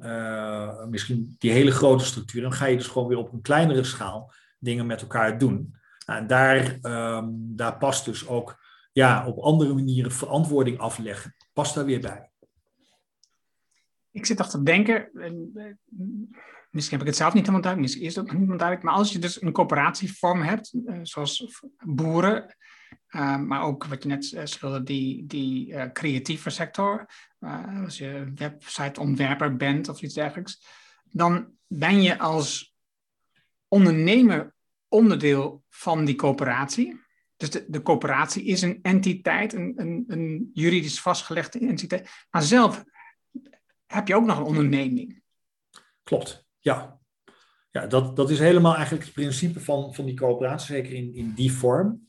[0.90, 2.42] misschien die hele grote structuur.
[2.42, 4.32] Dan ga je dus gewoon weer op een kleinere schaal
[4.64, 5.74] dingen met elkaar doen.
[6.06, 8.62] Nou, en daar, um, daar past dus ook
[8.92, 11.34] ja, op andere manieren verantwoording afleggen.
[11.52, 12.30] Past daar weer bij.
[14.10, 15.10] Ik zit achter te denken,
[16.70, 18.88] misschien heb ik het zelf niet helemaal duidelijk, misschien is het ook niet helemaal duidelijk,
[18.88, 22.56] maar als je dus een coöperatievorm hebt, uh, zoals boeren,
[23.08, 27.06] uh, maar ook wat je net schilderde, die, die creatieve sector,
[27.84, 30.66] als je websiteontwerper bent of iets dergelijks,
[31.10, 32.73] dan ben je als
[33.74, 34.54] ondernemer
[34.88, 37.00] onderdeel van die coöperatie.
[37.36, 42.10] Dus de, de coöperatie is een entiteit, een, een, een juridisch vastgelegde entiteit.
[42.30, 42.84] Maar zelf
[43.86, 45.22] heb je ook nog een onderneming.
[46.02, 46.98] Klopt, ja.
[47.70, 51.32] Ja, dat, dat is helemaal eigenlijk het principe van, van die coöperatie, zeker in, in
[51.34, 52.08] die vorm.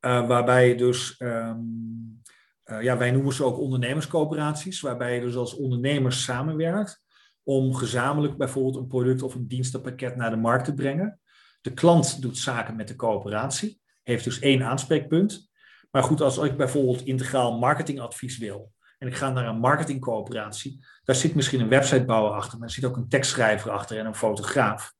[0.00, 2.22] Uh, waarbij je dus, um,
[2.64, 7.04] uh, ja, wij noemen ze ook ondernemerscoöperaties, waarbij je dus als ondernemers samenwerkt
[7.48, 11.20] om gezamenlijk bijvoorbeeld een product of een dienstenpakket naar de markt te brengen.
[11.60, 15.50] De klant doet zaken met de coöperatie, heeft dus één aanspreekpunt.
[15.90, 21.16] Maar goed, als ik bijvoorbeeld integraal marketingadvies wil en ik ga naar een marketingcoöperatie, daar
[21.16, 24.92] zit misschien een websitebouwer achter, maar er zit ook een tekstschrijver achter en een fotograaf.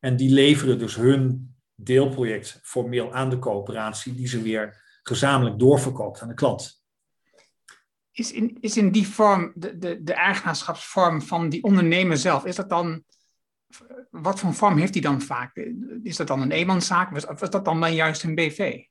[0.00, 6.20] En die leveren dus hun deelproject formeel aan de coöperatie, die ze weer gezamenlijk doorverkoopt
[6.22, 6.83] aan de klant.
[8.16, 12.56] Is in, is in die vorm, de, de, de eigenaarschapsvorm van die ondernemer zelf, is
[12.56, 13.04] dat dan
[14.10, 15.56] wat voor vorm heeft die dan vaak?
[16.02, 18.82] Is dat dan een eenmanszaak of is dat dan maar juist een BV?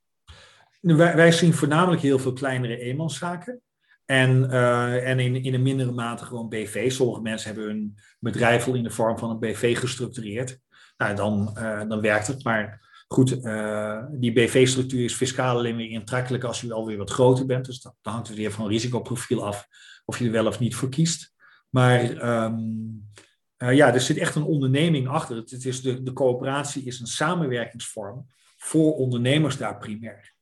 [0.81, 3.61] Wij, zien voornamelijk heel veel kleinere eenmanszaken.
[4.05, 6.91] En, uh, en in, in een mindere mate gewoon BV.
[6.91, 10.59] Sommige mensen hebben hun bedrijf al in de vorm van een BV gestructureerd.
[10.97, 12.43] Nou, dan, uh, dan werkt het.
[12.43, 17.45] Maar goed, uh, die BV-structuur is fiscaal alleen weer intrekkelijk als je alweer wat groter
[17.45, 17.65] bent.
[17.65, 19.67] Dus dat, dan hangt het weer van risicoprofiel af
[20.05, 21.33] of je er wel of niet voor kiest.
[21.69, 22.01] Maar
[22.43, 23.11] um,
[23.57, 25.35] uh, ja, er zit echt een onderneming achter.
[25.35, 28.25] Het, het is de, de coöperatie is een samenwerkingsvorm
[28.57, 30.33] voor ondernemers daar primair.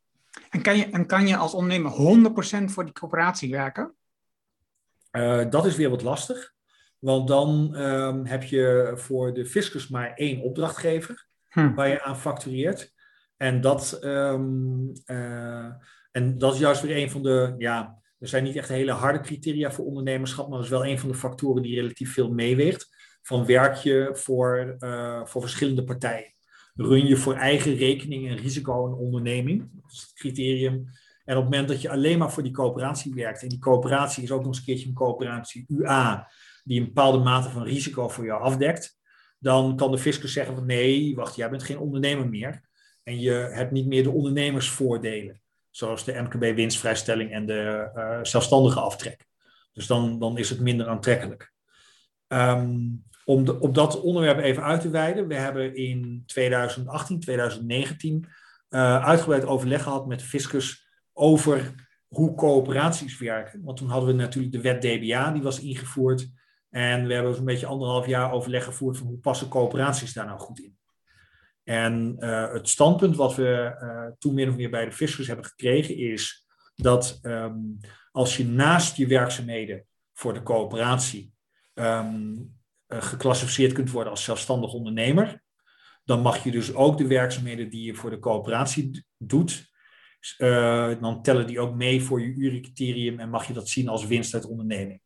[0.49, 1.91] En kan je, en kan je als ondernemer
[2.61, 3.95] 100% voor die coöperatie werken?
[5.11, 6.53] Uh, dat is weer wat lastig.
[6.99, 11.73] Want dan um, heb je voor de fiscus maar één opdrachtgever hm.
[11.73, 12.93] waar je aan factureert.
[13.37, 15.65] En dat, um, uh,
[16.11, 19.19] en dat is juist weer een van de, ja, er zijn niet echt hele harde
[19.19, 22.89] criteria voor ondernemerschap, maar dat is wel een van de factoren die relatief veel meeweegt
[23.21, 26.33] van werk je voor, uh, voor verschillende partijen.
[26.75, 29.69] Run je voor eigen rekening en risico een onderneming.
[29.81, 30.73] Dat is het criterium.
[31.25, 34.23] En op het moment dat je alleen maar voor die coöperatie werkt, en die coöperatie
[34.23, 36.31] is ook nog eens een keertje een coöperatie UA,
[36.63, 38.99] die een bepaalde mate van risico voor jou afdekt,
[39.41, 42.61] dan kan de fiscus zeggen van nee, wacht, jij bent geen ondernemer meer.
[43.03, 48.79] En je hebt niet meer de ondernemersvoordelen, zoals de MKB winstvrijstelling en de uh, zelfstandige
[48.79, 49.25] aftrek.
[49.73, 51.53] Dus dan, dan is het minder aantrekkelijk.
[52.27, 55.27] Um, om op dat onderwerp even uit te wijden.
[55.27, 58.27] We hebben in 2018, 2019
[58.69, 61.73] uh, uitgebreid overleg gehad met de fiscus over
[62.07, 63.63] hoe coöperaties werken.
[63.63, 66.29] Want toen hadden we natuurlijk de wet DBA, die was ingevoerd.
[66.71, 70.39] En we hebben zo'n beetje anderhalf jaar overleg gevoerd van hoe passen coöperaties daar nou
[70.39, 70.77] goed in.
[71.63, 75.45] En uh, het standpunt wat we uh, toen min of meer bij de fiscus hebben
[75.45, 77.79] gekregen is dat um,
[78.11, 81.33] als je naast je werkzaamheden voor de coöperatie
[81.73, 82.55] um,
[82.87, 85.41] uh, geclassificeerd kunt worden als zelfstandig ondernemer.
[86.03, 89.69] Dan mag je dus ook de werkzaamheden die je voor de coöperatie doet,
[90.99, 94.33] dan tellen die ook mee voor je URI-criterium en mag je dat zien als winst
[94.33, 95.01] uit onderneming.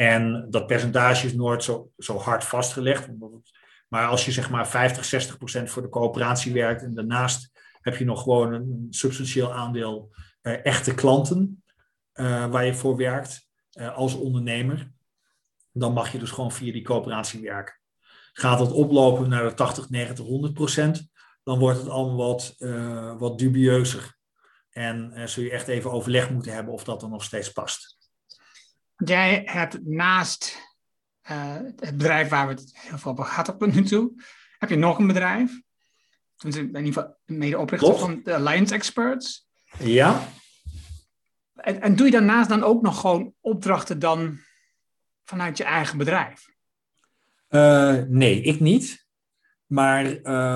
[0.00, 3.08] En dat percentage is nooit zo, zo hard vastgelegd.
[3.88, 7.96] maar als je zeg maar 50, 60 procent voor de coöperatie werkt en daarnaast heb
[7.96, 10.10] je nog gewoon een, substantieel aandeel
[10.42, 11.62] uh, echte klanten
[12.14, 14.92] uh, waar je voor werkt uh, als ondernemer,
[15.72, 17.74] dan mag je dus gewoon via die coöperatie werken.
[18.32, 21.10] Gaat het oplopen naar de 80, 90, 100 procent,
[21.42, 22.54] dan wordt het allemaal wat,
[23.18, 24.16] wat dubieuzer.
[24.70, 27.97] En zul je echt even overleg moeten hebben of dat dan nog steeds past.
[29.04, 30.66] Jij hebt naast
[31.76, 34.22] het bedrijf waar we het heel veel over gehad op nu toe,
[34.58, 35.60] heb je nog een bedrijf.
[36.44, 39.48] In ieder geval medeoprichter van de Alliance Experts.
[39.78, 40.28] Ja.
[41.54, 44.38] En, en doe je daarnaast dan ook nog gewoon opdrachten dan
[45.24, 46.46] vanuit je eigen bedrijf?
[47.48, 49.06] Uh, nee, ik niet.
[49.66, 50.06] Maar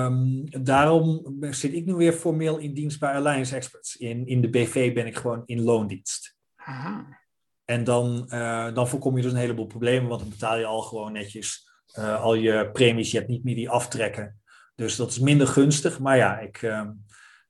[0.05, 3.95] um, daarom zit ik nu weer formeel in dienst bij Alliance Experts.
[3.95, 6.35] In, in de BV ben ik gewoon in loondienst.
[6.55, 7.21] Aha.
[7.65, 10.81] En dan, uh, dan voorkom je dus een heleboel problemen, want dan betaal je al
[10.81, 13.11] gewoon netjes uh, al je premies.
[13.11, 14.41] Je hebt niet meer die aftrekken.
[14.75, 15.99] Dus dat is minder gunstig.
[15.99, 16.89] Maar ja, ik, uh,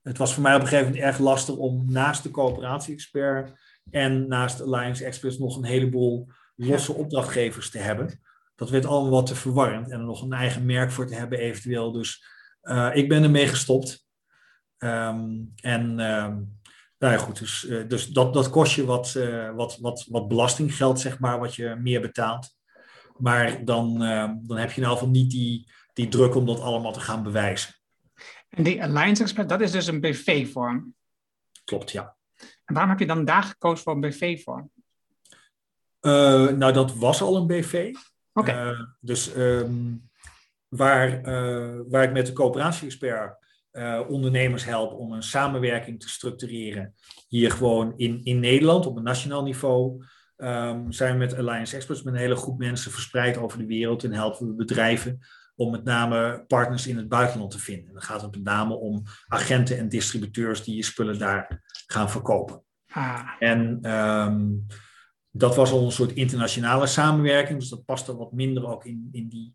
[0.02, 3.52] het was voor mij op een gegeven moment erg lastig om naast de coöperatie-expert
[3.90, 8.20] en naast Alliance Experts nog een heleboel losse opdrachtgevers te hebben.
[8.54, 11.38] Dat werd allemaal wat te verwarrend en er nog een eigen merk voor te hebben
[11.38, 11.92] eventueel.
[11.92, 12.24] Dus
[12.62, 14.06] uh, ik ben ermee gestopt.
[14.78, 16.58] Um, en um,
[17.04, 20.28] nou ja, goed, dus, uh, dus dat, dat kost je wat, uh, wat, wat, wat
[20.28, 22.56] belastinggeld, zeg maar, wat je meer betaalt.
[23.16, 23.98] Maar dan,
[24.42, 27.22] dan heb je in ieder geval niet die, die druk om dat allemaal te gaan
[27.22, 27.74] bewijzen.
[28.48, 30.94] En die Alliance Expert, dat is dus een BV-vorm?
[31.64, 32.16] Klopt, ja.
[32.64, 34.70] En waarom heb je dan daar gekozen voor een BV-vorm?
[36.00, 37.94] Uh, nou, dat was al een BV.
[38.32, 38.50] Oké.
[38.50, 38.70] Okay.
[38.70, 40.10] Uh, dus um,
[40.68, 43.43] waar, uh, waar ik met de coöperatie-expert
[44.08, 46.94] ondernemers help om een samenwerking te structureren,
[47.28, 50.04] hier gewoon in, in Nederland op een nationaal niveau,
[50.36, 54.04] um, zijn we met Alliance Experts met een hele groep mensen verspreid over de wereld
[54.04, 55.18] en helpen we bedrijven
[55.56, 57.92] om met name partners in het buitenland te vinden.
[57.92, 62.62] Dan gaat het met name om agenten en distributeurs die je spullen daar gaan verkopen.
[62.90, 63.30] Ah.
[63.38, 64.66] En um,
[65.30, 69.28] dat was al een soort internationale samenwerking, dus dat paste wat minder ook in, in,
[69.28, 69.54] die,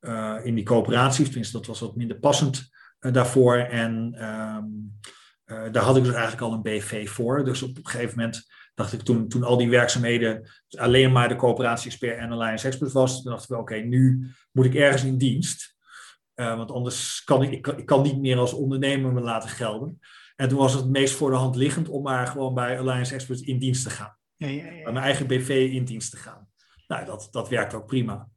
[0.00, 1.26] uh, in die coöperaties.
[1.26, 2.70] Tenminste, dat was wat minder passend
[3.00, 3.56] daarvoor.
[3.56, 4.98] En um,
[5.46, 7.44] uh, daar had ik dus eigenlijk al een BV voor.
[7.44, 11.36] Dus op een gegeven moment dacht ik toen, toen al die werkzaamheden alleen maar de
[11.36, 15.18] coöperatie-expert en Alliance Expert was, toen dachten we, oké, okay, nu moet ik ergens in
[15.18, 15.78] dienst.
[16.34, 19.48] Uh, want anders kan ik, ik kan, ik, kan, niet meer als ondernemer me laten
[19.48, 20.00] gelden.
[20.36, 23.42] En toen was het meest voor de hand liggend om maar gewoon bij Alliance Experts
[23.42, 24.16] in dienst te gaan.
[24.36, 24.82] Ja, ja, ja.
[24.82, 26.48] Bij mijn eigen BV in dienst te gaan.
[26.86, 28.28] Nou, dat, dat werkt ook prima.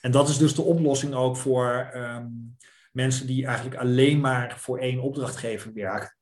[0.00, 2.56] En dat is dus de oplossing ook voor um,
[2.96, 6.16] mensen die eigenlijk alleen maar voor één opdrachtgever werken.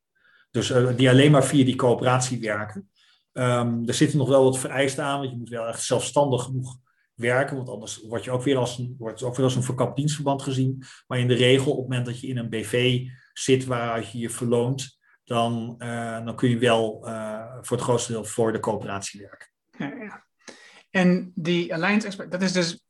[0.50, 2.90] Dus uh, die alleen maar via die coöperatie werken.
[3.32, 6.76] Um, er zitten nog wel wat vereisten aan, want je moet wel echt zelfstandig genoeg
[7.14, 9.96] werken, want anders word je ook weer als een, wordt ook weer als een verkapt
[9.96, 10.82] dienstverband gezien.
[11.06, 14.18] Maar in de regel, op het moment dat je in een BV zit waaruit je
[14.18, 18.60] je verloont, dan, uh, dan kun je wel uh, voor het grootste deel voor de
[18.60, 19.48] coöperatie werken.
[19.78, 20.26] Ja.
[20.90, 22.83] En die Alliance Expert, dat is dus.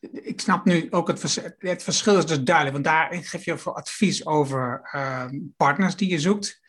[0.00, 1.50] Ik snap nu ook het verschil.
[1.58, 5.24] Het verschil is dus duidelijk, want daarin geef je veel advies over uh,
[5.56, 6.60] partners die je zoekt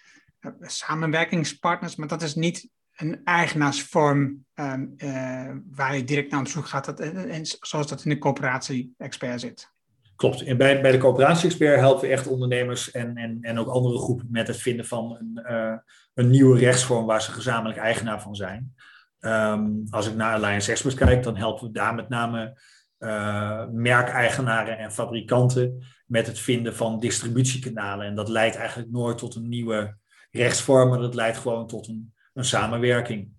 [0.61, 6.67] samenwerkingspartners, maar dat is niet een eigenaarsvorm um, uh, waar je direct naar op zoek
[6.67, 9.71] gaat, dat, en, zoals dat in de coöperatie-expert zit.
[10.15, 10.57] Klopt.
[10.57, 14.57] Bij, de coöperatie-expert helpen we echt ondernemers en, en, en ook andere groepen met het
[14.57, 15.81] vinden van een,
[16.13, 18.73] een nieuwe rechtsvorm waar ze gezamenlijk eigenaar van zijn.
[19.19, 22.59] Um, als ik naar Alliance Experts kijk, dan helpen we daar met name
[23.01, 28.05] uh, merkeigenaren en fabrikanten met het vinden van distributiekanalen.
[28.05, 29.97] En dat leidt eigenlijk nooit tot een nieuwe
[30.31, 33.31] rechtsvormen, dat leidt gewoon tot een, een samenwerking.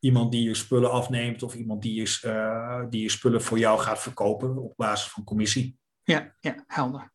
[0.00, 3.80] Iemand die je spullen afneemt of iemand die je, uh, die je spullen voor jou
[3.80, 5.78] gaat verkopen op basis van commissie.
[6.02, 7.12] Ja, ja helder.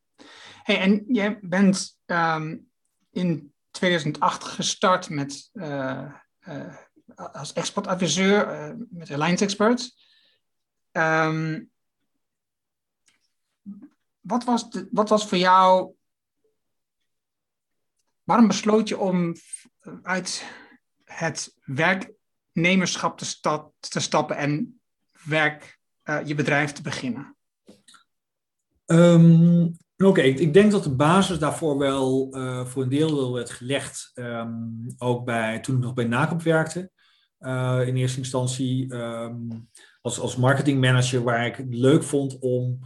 [0.63, 2.69] Hey, en jij bent um,
[3.11, 6.13] in 2008 gestart met, uh,
[7.15, 10.12] als exportadviseur met Alliance Experts.
[10.97, 11.71] Um,
[14.19, 15.95] wat, was de, wat was voor jou
[18.23, 19.35] Waarom besloot je om
[20.03, 20.45] uit
[21.03, 24.81] het werknemerschap te, sta te stappen en
[25.23, 27.35] werk, uh, je bedrijf te beginnen?
[28.85, 34.11] Um, Oké, ik, denk dat de basis daarvoor wel uh, voor een deel werd gelegd.
[34.15, 36.91] Um, ook bij, toen ik nog bij NACOP werkte.
[37.39, 38.93] Uh, in eerste instantie
[40.03, 42.79] als, als marketingmanager, waar ik het leuk vond om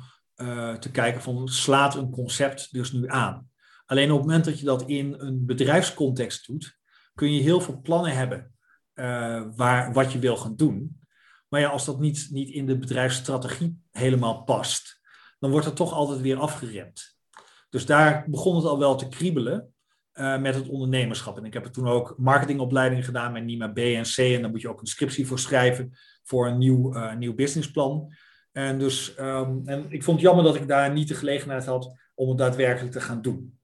[0.79, 3.49] te kijken van slaat een concept dus nu aan.
[3.85, 6.77] Alleen op het moment dat je dat in een bedrijfscontext doet,
[7.13, 8.51] kun je heel veel plannen hebben
[8.93, 11.01] uh, waar, wat je wil gaan doen.
[11.47, 14.99] Maar ja, als dat niet, niet in de bedrijfsstrategie helemaal past,
[15.39, 17.17] dan wordt dat toch altijd weer afgeremd.
[17.69, 19.73] Dus daar begon het al wel te kriebelen
[20.13, 21.37] uh, met het ondernemerschap.
[21.37, 24.17] En ik heb er toen ook marketingopleiding gedaan met NIMA B en C.
[24.17, 25.97] En daar moet je ook een scriptie voor schrijven
[26.27, 28.13] voor een nieuw, uh, nieuw businessplan.
[28.51, 31.91] En, dus, ehm, en ik vond het jammer dat ik daar niet de gelegenheid had
[32.15, 33.59] om het daadwerkelijk te gaan doen.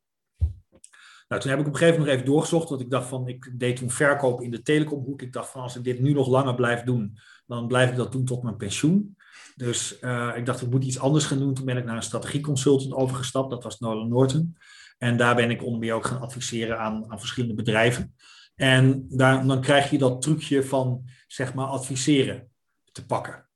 [1.28, 3.28] Nou, toen heb ik op een gegeven moment nog even doorgezocht, want ik dacht van,
[3.28, 5.22] ik deed toen verkoop in de telecomhoek.
[5.22, 8.12] Ik dacht van, als ik dit nu nog langer blijf doen, dan blijf ik dat
[8.12, 9.18] doen tot mijn pensioen.
[9.56, 11.54] Dus uh, ik dacht, ik moet iets anders gaan doen.
[11.54, 14.58] Toen ben ik naar een strategieconsultant overgestapt, dat was Nolan Norton.
[14.98, 18.16] En daar ben ik onder meer ook gaan adviseren aan, aan verschillende bedrijven.
[18.56, 22.52] En daar, dan krijg je dat trucje van, zeg maar, adviseren
[22.94, 23.48] te pakken.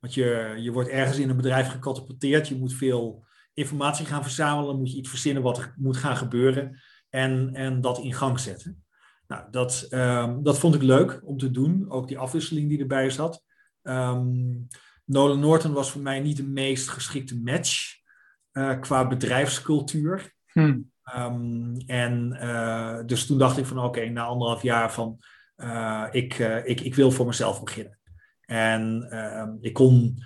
[0.00, 3.24] Want je, je wordt ergens in een bedrijf gecatapulteerd, je moet veel
[3.54, 7.98] informatie gaan verzamelen, moet je iets verzinnen wat er moet gaan gebeuren en, en dat
[7.98, 8.84] in gang zetten.
[9.26, 13.10] Nou, dat, um, dat vond ik leuk om te doen, ook die afwisseling die erbij
[13.10, 13.44] zat.
[13.82, 14.68] Um,
[15.04, 17.96] Nolan Norton was voor mij niet de meest geschikte match
[18.52, 20.34] uh, qua bedrijfscultuur.
[20.52, 20.92] Hmm.
[21.16, 25.20] Um, en uh, dus toen dacht ik van oké, okay, na anderhalf jaar van
[25.56, 27.98] uh, ik, ik, ik wil voor mezelf beginnen.
[28.46, 29.08] En
[29.60, 30.22] ik kon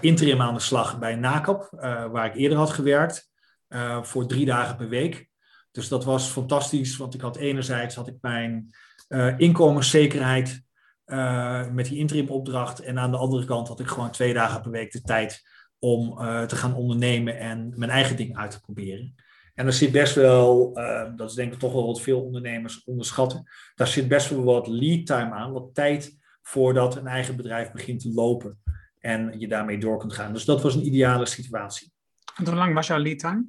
[0.00, 1.68] interim aan de slag bij NACAP,
[2.10, 3.30] waar ik eerder had gewerkt,
[4.02, 5.28] voor drie dagen per week.
[5.70, 8.74] Dus dat was fantastisch, want ik had enerzijds had ik mijn
[9.36, 10.64] inkomenszekerheid
[11.72, 12.80] met die interim opdracht.
[12.80, 15.42] En aan de andere kant had ik gewoon twee dagen per week de tijd
[15.78, 19.14] om te gaan ondernemen en mijn eigen ding uit te proberen.
[19.54, 20.72] En er zit best wel,
[21.16, 23.42] dat is denk ik toch wel wat veel ondernemers onderschatten,
[23.74, 26.15] daar zit best wel wat lead time aan, wat tijd
[26.46, 28.62] voordat een eigen bedrijf begint te lopen
[28.98, 30.32] en je daarmee door kunt gaan.
[30.32, 31.92] Dus dat was een ideale situatie.
[32.36, 33.44] En hoe lang was jouw lead time?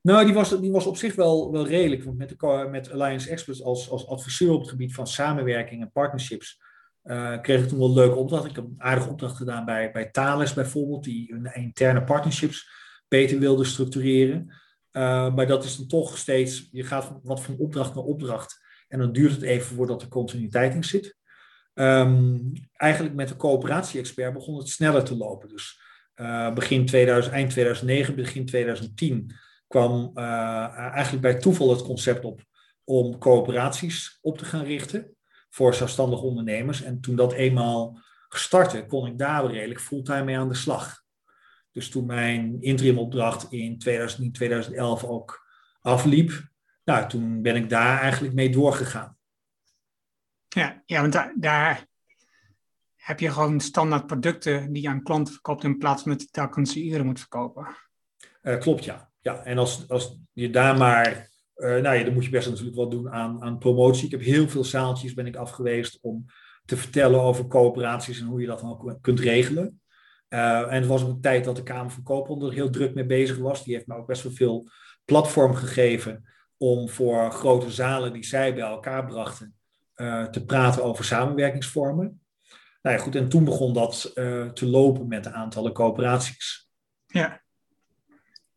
[0.00, 2.04] Nou, die was, die was op zich wel, wel redelijk.
[2.04, 5.92] Want met, de, met Alliance Experts als, als adviseur op het gebied van samenwerking en
[5.92, 6.62] partnerships
[7.04, 8.44] uh, kreeg ik toen wel een leuke opdracht.
[8.44, 12.68] Ik heb een aardige opdracht gedaan bij, bij Thales bijvoorbeeld, die hun interne partnerships
[13.08, 14.54] beter wilde structureren.
[14.92, 18.62] Uh, maar dat is dan toch steeds, je gaat wat van opdracht naar opdracht.
[18.88, 21.22] En dan duurt het even voordat er continuïteit in zit.
[21.74, 25.48] Um, eigenlijk met de coöperatie-expert begon het sneller te lopen.
[25.48, 25.80] Dus
[26.16, 29.34] uh, begin 2000, eind 2009, begin 2010
[29.66, 32.44] kwam uh, eigenlijk bij toeval het concept op
[32.84, 35.16] om coöperaties op te gaan richten
[35.50, 36.82] voor zelfstandige ondernemers.
[36.82, 37.98] En toen dat eenmaal
[38.28, 41.02] gestartte, kon ik daar redelijk fulltime mee aan de slag.
[41.72, 45.46] Dus toen mijn interimopdracht in 2010, 2011 ook
[45.80, 46.48] afliep,
[46.84, 49.13] nou, toen ben ik daar eigenlijk mee doorgegaan.
[50.54, 51.86] Ja, ja want daar,
[52.94, 56.28] heb je gewoon standaard producten die je aan klanten verkoopt in plaats van dat je
[56.30, 57.66] telkens iedereen moet verkopen.
[58.42, 59.10] Uh, klopt, ja.
[59.20, 62.76] Ja, en als, als je daar maar, uh, nou ja, dan moet je best natuurlijk
[62.76, 64.04] wat doen aan, aan promotie.
[64.04, 66.24] Ik heb heel veel zaaltjes ben ik afgeweest om
[66.64, 69.80] te vertellen over coöperaties en hoe je dat dan kunt regelen.
[70.28, 73.38] Uh, en het was een tijd dat de Kamer van Koophandel heel druk mee bezig
[73.38, 73.64] was.
[73.64, 74.68] Die heeft me ook best wel veel
[75.04, 79.54] platform gegeven om voor grote zalen die zij bij elkaar brachten
[79.96, 82.20] uh, te praten over samenwerkingsvormen.
[82.82, 86.68] Nou ja, goed, en toen begon dat uh, te lopen met de aantallen coöperaties.
[87.06, 87.42] Ja.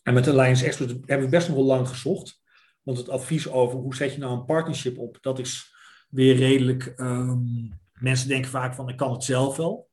[0.01, 2.41] En met Alliance Experts hebben we best nog wel lang gezocht.
[2.83, 5.73] Want het advies over hoe zet je nou een partnership op, dat is
[6.09, 6.93] weer redelijk.
[6.97, 9.89] Um, mensen denken vaak van ik kan het zelf wel.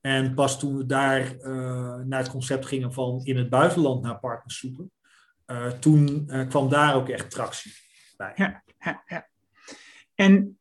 [0.00, 4.18] En pas toen we daar uh, naar het concept gingen van in het buitenland naar
[4.18, 4.90] partners zoeken,
[5.46, 7.72] uh, toen uh, kwam daar ook echt tractie
[8.16, 8.32] bij.
[8.36, 9.28] Ja, ja, ja.
[10.14, 10.58] En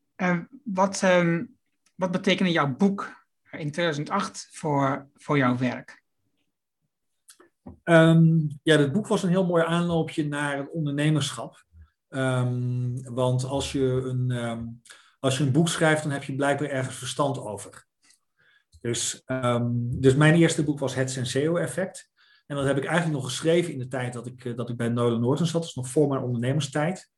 [0.63, 1.57] wat, um,
[1.95, 6.03] wat betekende jouw boek in 2008 voor, voor jouw werk?
[7.83, 11.63] Um, ja, het boek was een heel mooi aanloopje naar het ondernemerschap.
[12.09, 14.81] Um, want als je, een,
[15.19, 17.85] als je een boek schrijft, dan heb je blijkbaar ergens verstand over.
[18.81, 19.23] Dus,
[19.77, 22.13] dus mijn eerste boek was Het Senseo-effect.
[22.45, 24.77] En dat heb ik eigenlijk nog geschreven in de tijd dat ik, eh, dat ik
[24.77, 25.61] bij Nolan Norton zat.
[25.61, 27.11] Dus nog voor mijn ondernemerstijd.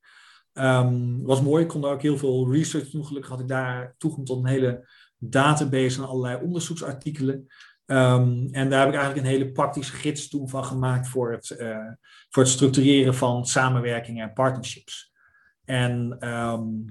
[0.60, 3.05] Um, was mooi, ik kon daar ook heel veel research doen.
[3.05, 4.88] Gelukkig had ik daar toegang tot een hele
[5.18, 7.47] database en allerlei onderzoeksartikelen.
[7.86, 11.49] Um, en daar heb ik eigenlijk een hele praktische gids toen van gemaakt voor het,
[11.60, 11.91] uh,
[12.30, 15.12] voor het structureren van samenwerkingen en partnerships.
[15.66, 16.86] En um,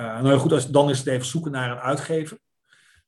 [0.00, 2.38] uh, nou goed, als, dan is het even zoeken naar een uitgever.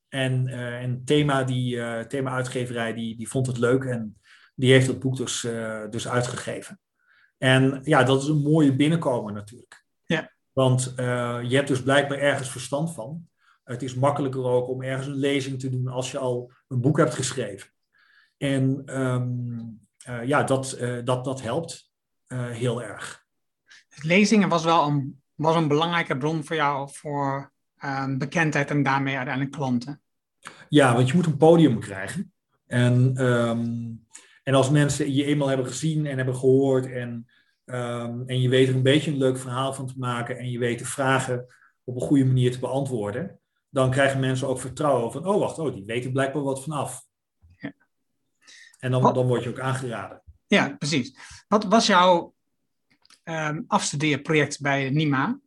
[0.08, 4.16] En uh, een thema, die, thema uitgeverij die, die vond het leuk en
[4.54, 5.46] die heeft het boek dus,
[5.90, 6.80] dus uitgegeven.
[7.38, 9.86] En ja, dat is een mooie binnenkomen natuurlijk.
[10.08, 10.32] Ja.
[10.52, 13.28] Want je hebt dus blijkbaar ergens verstand van.
[13.64, 16.96] Het is makkelijker ook om ergens een lezing te doen als je al een boek
[16.98, 17.70] hebt geschreven.
[18.36, 21.92] En um, uh, ja, dat, uh, dat, dat helpt
[22.34, 23.26] heel erg.
[24.02, 27.52] Lezingen was wel een, was een belangrijke bron voor jou voor
[27.84, 30.00] um, bekendheid en daarmee uiteindelijk klanten.
[30.68, 32.32] Ja, want je moet een podium krijgen.
[32.66, 34.06] En, um,
[34.42, 37.28] en als mensen je eenmaal hebben gezien en hebben gehoord en,
[38.26, 40.78] en je weet er een beetje een leuk verhaal van te maken en je weet
[40.78, 41.46] de vragen
[41.84, 43.40] op een goede manier te beantwoorden,
[43.70, 47.06] dan krijgen mensen ook vertrouwen van, oh wacht, oh, die weten blijkbaar wat vanaf.
[47.56, 47.72] Ja.
[48.78, 50.22] En dan, dan word je ook aangeraden.
[50.46, 51.18] Ja, precies.
[51.48, 52.34] Wat was jouw
[53.24, 55.40] um, afstudeerproject bij NIMA?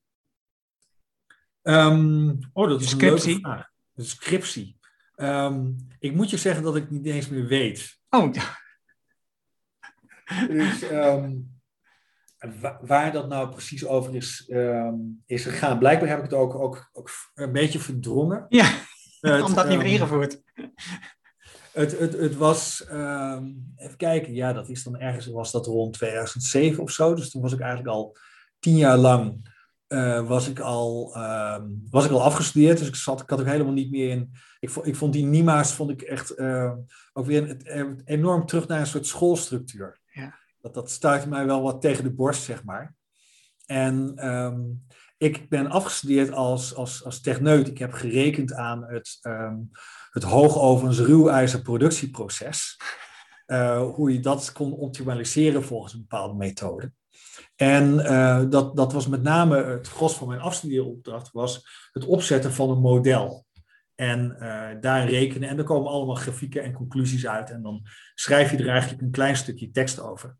[1.62, 3.36] Um, oh, dat is scriptie.
[3.36, 3.70] een leuke vraag.
[3.94, 4.78] De scriptie.
[5.16, 8.00] Um, ik moet je zeggen dat ik niet eens meer weet.
[8.10, 8.34] Oh,
[10.48, 10.82] Dus
[12.82, 14.52] waar dat nou precies over is,
[15.26, 15.80] is gegaan.
[15.80, 18.46] Blijkbaar heb ik het ook, ook, ook een beetje verdrongen.
[18.50, 18.72] Ja,
[19.22, 20.42] uh, omdat niet meer ingevoerd.
[21.72, 25.94] Het, het, het was, um, even kijken, ja, dat is dan ergens, was dat rond
[25.94, 27.14] 2007 of zo.
[27.14, 28.18] Dus toen was ik eigenlijk al
[28.60, 29.50] tien jaar lang,
[29.88, 32.78] uh, was, ik al, um, was ik al afgestudeerd.
[32.78, 35.26] Dus ik, zat, ik had ook helemaal niet meer in, ik vond, ik vond die
[35.26, 36.74] NIMA's vond ik echt uh,
[37.14, 37.66] ook weer het,
[38.06, 40.00] enorm terug naar een soort schoolstructuur.
[40.62, 42.96] Dat, dat stuitte mij wel wat tegen de borst, zeg maar.
[43.66, 44.86] En um,
[45.18, 47.68] ik ben afgestudeerd als, als, als techneut.
[47.68, 49.20] Ik heb gerekend aan het
[50.12, 52.80] het hoogovens ruwijzer productieproces.
[53.48, 56.92] Uh, hoe je dat kon optimaliseren volgens een bepaalde methode.
[57.56, 62.54] En uh, dat, dat was met name het gros van mijn afstudeeropdracht, was het opzetten
[62.54, 63.46] van een model.
[64.02, 65.50] En uh, daar rekenen.
[65.50, 67.50] En er komen allemaal grafieken en conclusies uit.
[67.50, 67.86] En dan
[68.16, 70.36] schrijf je er eigenlijk een klein stukje tekst over.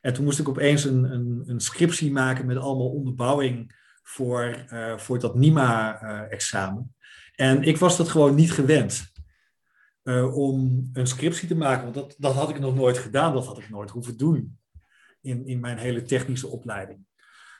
[0.00, 4.64] En toen moest ik opeens een, een, een scriptie maken met allemaal onderbouwing voor,
[4.96, 6.94] voor dat NIMA-examen.
[7.34, 9.12] en ik was dat gewoon niet gewend.
[10.02, 11.82] Uh, om een scriptie te maken.
[11.82, 14.58] Want dat, dat had ik nog nooit gedaan, dat had ik nooit hoeven doen
[15.20, 16.98] in, in mijn hele technische opleiding.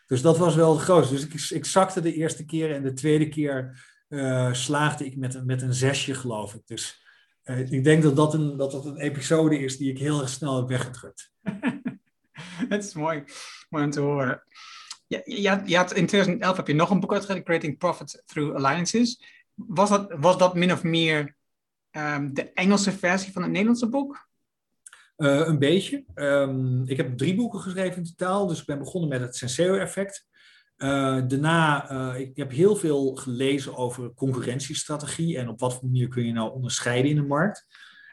[0.06, 1.14] Dus dat was wel grootste.
[1.14, 5.44] Dus ik, ik zakte de eerste keer en de tweede keer uh, slaagde ik met,
[5.44, 6.66] met een zesje, geloof ik.
[6.66, 7.04] Dus
[7.44, 10.28] uh, ik denk dat dat, een, dat dat een episode is die ik heel erg
[10.28, 11.32] snel heb weggedrukt.
[12.68, 13.24] Het is mooi,
[13.70, 14.42] mooi om te horen.
[15.06, 18.22] Ja, je, had, je had, in 2011 heb je nog een boek uitgegeven, Creating Profit
[18.26, 19.22] Through Alliances.
[19.54, 21.36] Was dat, was dat min of meer
[21.90, 24.28] um, de Engelse versie van het Nederlandse boek?
[25.16, 26.04] Uh, een beetje.
[26.14, 28.46] Um, ik heb drie boeken geschreven in totaal.
[28.46, 30.26] Dus ik ben begonnen met het Senseo-effect.
[30.82, 36.08] Uh, daarna, uh, ik heb heel veel gelezen over concurrentiestrategie en op wat voor manier
[36.08, 37.66] kun je nou onderscheiden in de markt.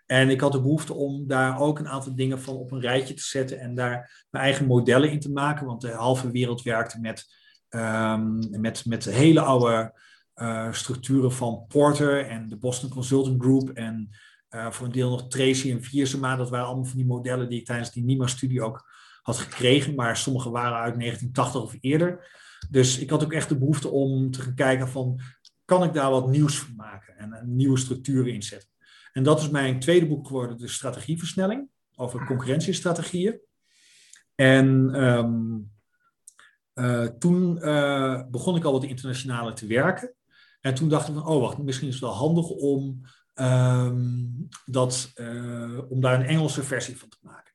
[0.06, 3.14] En ik had de behoefte om daar ook een aantal dingen van op een rijtje
[3.14, 5.66] te zetten en daar mijn eigen modellen in te maken.
[5.66, 7.26] Want de halve wereld werkte met,
[7.70, 10.00] um, met, met hele oude
[10.36, 14.10] uh, structuren van Porter en de Boston Consulting Group en
[14.50, 16.36] voor een deel nog Tracy en Viersema.
[16.36, 18.90] Dat waren allemaal van die modellen die ik tijdens die NIMA-studie ook
[19.22, 22.38] had gekregen, maar sommige waren uit 1980 of eerder.
[22.70, 25.20] Dus ik had ook echt de behoefte om te gaan kijken van,
[25.66, 28.70] kan ik daar wat nieuws van maken en, nieuwe structuren inzetten.
[29.14, 33.40] En dat is mijn tweede boek geworden, de strategieversnelling, over concurrentiestrategieën.
[34.36, 34.68] En
[35.04, 35.72] um,
[36.74, 40.14] uh, toen uh, begon ik al wat internationale te werken.
[40.62, 43.02] En toen dacht ik van, oh wacht, misschien is het wel handig om,
[43.36, 47.49] um, dat, uh, om daar een Engelse versie van te maken.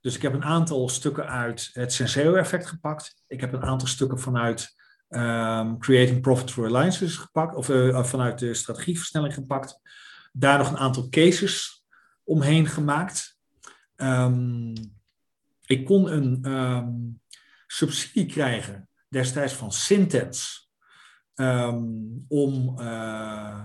[0.00, 3.22] Dus ik heb een aantal stukken uit het Senseo-effect gepakt.
[3.26, 4.74] Ik heb een aantal stukken vanuit
[5.08, 9.80] um, Creating Profit for Alliances gepakt, of uh, vanuit de strategieversnelling gepakt.
[10.32, 11.84] Daar nog een aantal cases
[12.24, 13.38] omheen gemaakt.
[13.96, 14.72] Um,
[15.66, 17.20] ik kon een
[17.66, 20.70] subsidie krijgen destijds van Sintens
[22.28, 23.64] om, uh,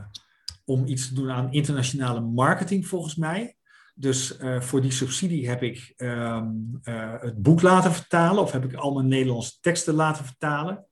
[0.65, 3.54] om iets te doen aan internationale marketing, volgens mij.
[3.97, 8.63] Dus uh, voor die subsidie heb ik um, uh, het boek laten vertalen, of heb
[8.63, 10.85] ik al mijn Nederlandse teksten laten vertalen.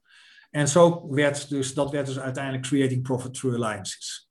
[0.50, 4.30] En zo werd dus, dat werd dus uiteindelijk Creating Profit Through Alliances.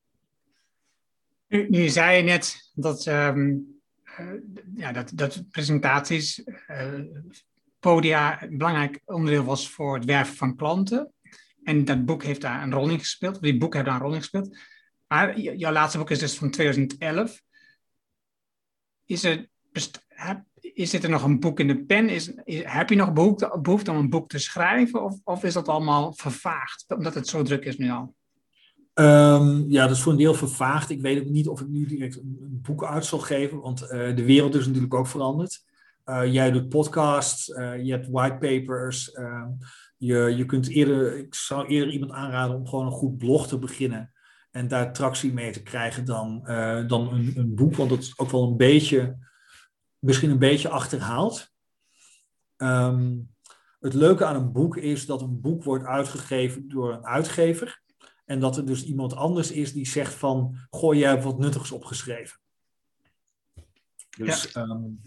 [1.48, 3.66] Nu, nu zei je net dat, um,
[4.74, 6.44] ja, dat, dat presentaties,
[7.80, 11.12] podia een belangrijk onderdeel was voor het werven van klanten.
[11.64, 13.42] En dat boek heeft daar een rol in gespeeld.
[13.42, 14.58] Die boek heeft daar een rol in gespeeld.
[15.08, 17.42] Maar jouw laatste boek is dus van 2011.
[19.12, 19.48] Is er,
[20.60, 22.08] is dit er nog een boek in de pen?
[22.08, 25.04] Is, heb je nog behoefte, behoefte om een boek te schrijven?
[25.04, 28.14] Of, of is dat allemaal vervaagd, omdat het zo druk is nu al?
[28.94, 30.90] Um, ja, dat is voor een deel vervaagd.
[30.90, 33.88] Ik weet ook niet of ik nu direct een, boek uit zal geven, want uh,
[33.88, 35.64] de wereld is natuurlijk ook veranderd.
[36.06, 39.14] Uh, jij doet podcasts, uh, je hebt whitepapers.
[39.14, 39.44] Uh,
[39.96, 43.58] je, je kunt eerder, ik zou eerder iemand aanraden om gewoon een goed blog te
[43.58, 44.12] beginnen
[44.52, 48.18] en daar tractie mee te krijgen dan, uh, dan een, een, boek, want dat is
[48.18, 49.18] ook wel een beetje,
[49.98, 51.50] misschien een beetje achterhaald.
[52.56, 53.30] Um,
[53.80, 57.82] het leuke aan een boek is dat een boek wordt uitgegeven door een uitgever
[58.24, 61.70] en dat er dus iemand anders is die zegt van, gooi jij hebt wat nuttigs
[61.70, 62.38] opgeschreven.
[64.16, 64.62] Dus ja.
[64.62, 65.00] um,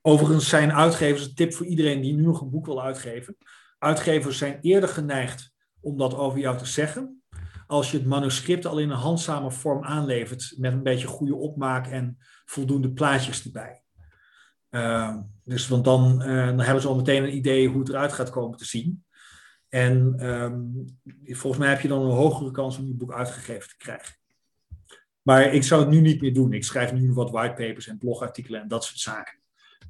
[0.00, 3.36] overigens zijn uitgevers een tip voor iedereen die nu nog een boek wil uitgeven
[3.82, 7.21] Uitgevers zijn eerder geneigd om dat over jou te zeggen.
[7.72, 11.86] Als je het manuscript al in een handzame vorm aanlevert met een beetje goede opmaak
[11.86, 13.82] en voldoende plaatjes erbij.
[14.70, 18.30] Uh, dus want dan, dan hebben ze al meteen een idee hoe het eruit gaat
[18.30, 19.04] komen te zien.
[19.68, 20.84] En um,
[21.24, 24.16] volgens mij heb je dan een hogere kans om je boek uitgegeven te krijgen.
[25.22, 26.52] Maar ik zou het nu niet meer doen.
[26.52, 29.38] Ik schrijf nu wat whitepapers en blogartikelen en dat soort zaken.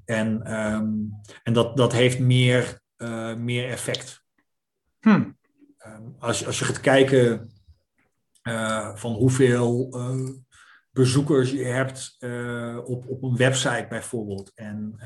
[0.05, 4.24] En, um, en dat, dat heeft meer, uh, meer effect.
[5.01, 5.39] Hmm.
[5.87, 7.51] Um, als, als je gaat kijken
[8.43, 10.30] uh, van hoeveel uh,
[10.90, 12.16] bezoekers je hebt
[12.84, 14.53] op, op een website bijvoorbeeld.
[14.55, 14.97] En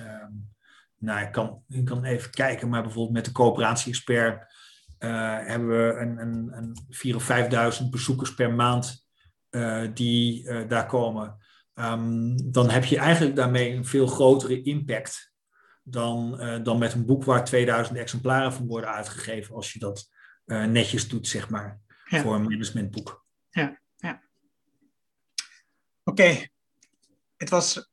[0.98, 4.54] nou, ik kan, ik kan even kijken, maar bijvoorbeeld met de coöperatie-expert
[4.98, 6.76] hebben we een, een, een
[7.10, 9.06] 4.000 of 5.000 bezoekers per maand
[9.94, 11.36] die daar komen,
[11.74, 15.32] um, dan heb je eigenlijk daarmee een veel grotere impact
[15.82, 20.10] dan, uh, dan met een boek waar 2000 exemplaren van worden uitgegeven, als je dat
[20.46, 22.20] netjes doet, zeg maar, ja.
[22.20, 23.25] voor een managementboek.
[23.56, 24.22] Ja, ja.
[26.04, 26.50] Oké, okay.
[27.36, 27.90] het was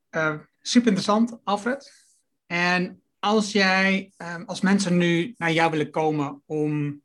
[0.61, 2.05] super interessant, Alfred.
[2.45, 7.01] En als jij, um, als mensen nu naar jou willen komen om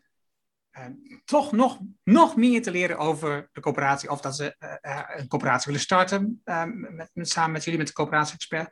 [1.25, 4.11] toch nog, nog meer te leren over de coöperatie.
[4.11, 6.43] Of dat ze uh, een coöperatie willen starten
[6.75, 8.71] met, met, samen met jullie, met de coöperatie-expert.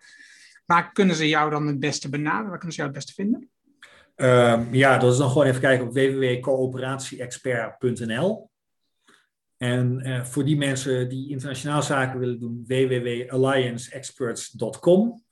[0.64, 2.48] Waar kunnen ze jou dan het beste benaderen?
[2.48, 3.50] Waar kunnen ze jou het beste vinden?
[4.16, 8.50] Um, ja, dat is dan gewoon even kijken op www.coöperatieexpert.nl.
[9.56, 15.24] En uh, voor die mensen die internationaal zaken willen doen, www.allianceexperts.com.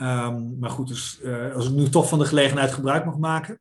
[0.00, 3.60] Um, maar goed, dus, uh, als ik nu toch van de gelegenheid gebruik mag maken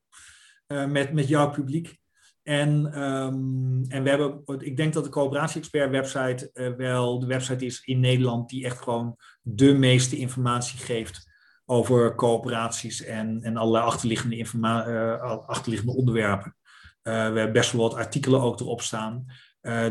[0.67, 1.97] met, met jouw publiek.
[2.43, 7.81] En, um, en we hebben, ik denk dat de coöperatie-expert website wel de website is
[7.83, 11.33] in Nederland die echt gewoon de meeste informatie geeft
[11.65, 16.55] over coöperaties en, en allerlei achterliggende, achterliggende onderwerpen.
[17.01, 19.25] We hebben best wel wat artikelen ook erop staan.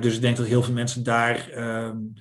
[0.00, 1.48] Dus ik denk dat heel veel mensen daar
[1.86, 2.12] um,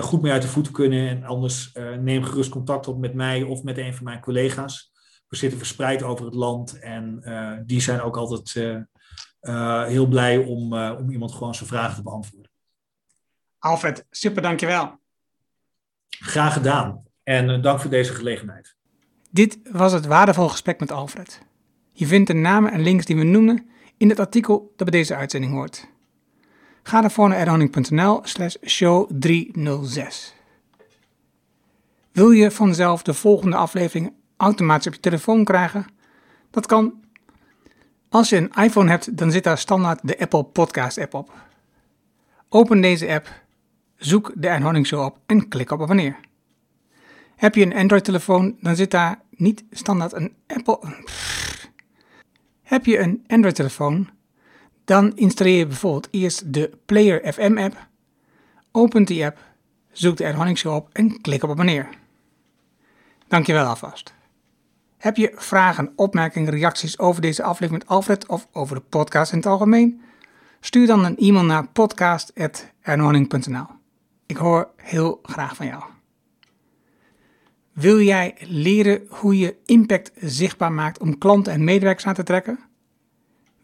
[0.00, 1.08] goed mee uit de voeten kunnen.
[1.08, 4.92] En anders neem gerust contact op met mij of met een van mijn collega's.
[5.28, 7.22] We zitten verspreid over het land en
[7.66, 8.82] die zijn ook altijd
[9.46, 12.50] uh, heel blij om, uh, om iemand gewoon zijn vragen te beantwoorden.
[13.58, 14.98] Alfred, super dankjewel.
[16.08, 18.76] Graag gedaan en uh, dank voor deze gelegenheid.
[19.30, 21.42] Dit was het waardevolle gesprek met Alfred.
[21.92, 25.14] Je vindt de namen en links die we noemen in het artikel dat bij deze
[25.14, 25.88] uitzending hoort.
[26.86, 30.34] Ga daarvoor naar erhoning.nl slash show 306.
[32.12, 35.86] Wil je vanzelf de volgende aflevering automatisch op je telefoon krijgen?
[36.50, 36.94] Dat kan
[38.08, 41.32] als je een iPhone hebt, dan zit daar standaard de Apple Podcast app op.
[42.48, 43.42] Open deze app,
[43.96, 46.16] zoek de Ernhoning Show op en klik op abonneer.
[47.36, 50.78] Heb je een Android-telefoon, dan zit daar niet standaard een Apple.
[52.62, 54.08] Heb je een Android-telefoon,
[54.86, 57.86] dan installeer je bijvoorbeeld eerst de Player FM app,
[58.72, 59.38] opent die app,
[59.92, 61.88] zoek de Ernhoning Show op en klik op abonneer.
[63.28, 64.14] Dankjewel alvast.
[64.98, 69.38] Heb je vragen, opmerkingen, reacties over deze aflevering met Alfred of over de podcast in
[69.38, 70.00] het algemeen?
[70.60, 73.66] Stuur dan een e-mail naar podcast.ernorning.nl.
[74.26, 75.82] Ik hoor heel graag van jou.
[77.72, 82.65] Wil jij leren hoe je impact zichtbaar maakt om klanten en medewerkers aan te trekken?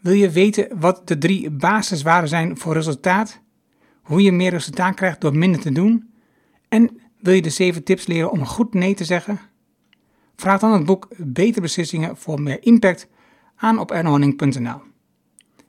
[0.03, 3.39] Wil je weten wat de drie basiswaarden zijn voor resultaat?
[4.01, 6.13] Hoe je meer resultaat krijgt door minder te doen?
[6.67, 9.39] En wil je de zeven tips leren om goed nee te zeggen?
[10.35, 13.07] Vraag dan het boek Betere Beslissingen voor meer impact
[13.55, 14.81] aan op ernoning.nl.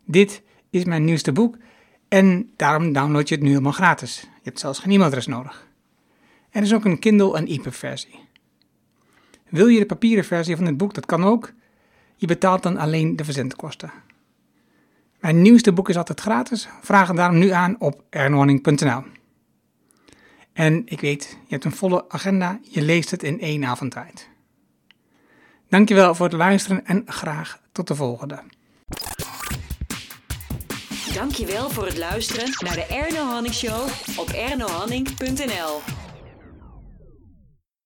[0.05, 1.57] Dit is mijn nieuwste boek
[2.09, 4.21] en daarom download je het nu helemaal gratis.
[4.21, 5.69] Je hebt zelfs geen e-mailadres nodig.
[6.51, 8.19] Er is ook een Kindle en EPUB versie.
[9.49, 10.95] Wil je de papieren versie van dit boek?
[10.95, 11.53] Dat kan ook.
[12.17, 13.93] Je betaalt dan alleen de verzendkosten.
[15.25, 16.69] Mijn nieuwste boek is altijd gratis.
[16.81, 19.03] Vraag het daarom nu aan op ernoning.nl.
[20.53, 22.59] En ik weet, je hebt een volle agenda.
[22.63, 24.29] Je leest het in één avond tijd.
[25.69, 28.43] Dankjewel voor het luisteren en graag tot de volgende.
[31.15, 36.04] Dankjewel voor het luisteren naar de Erno Hanning Show op ernohanning.nl.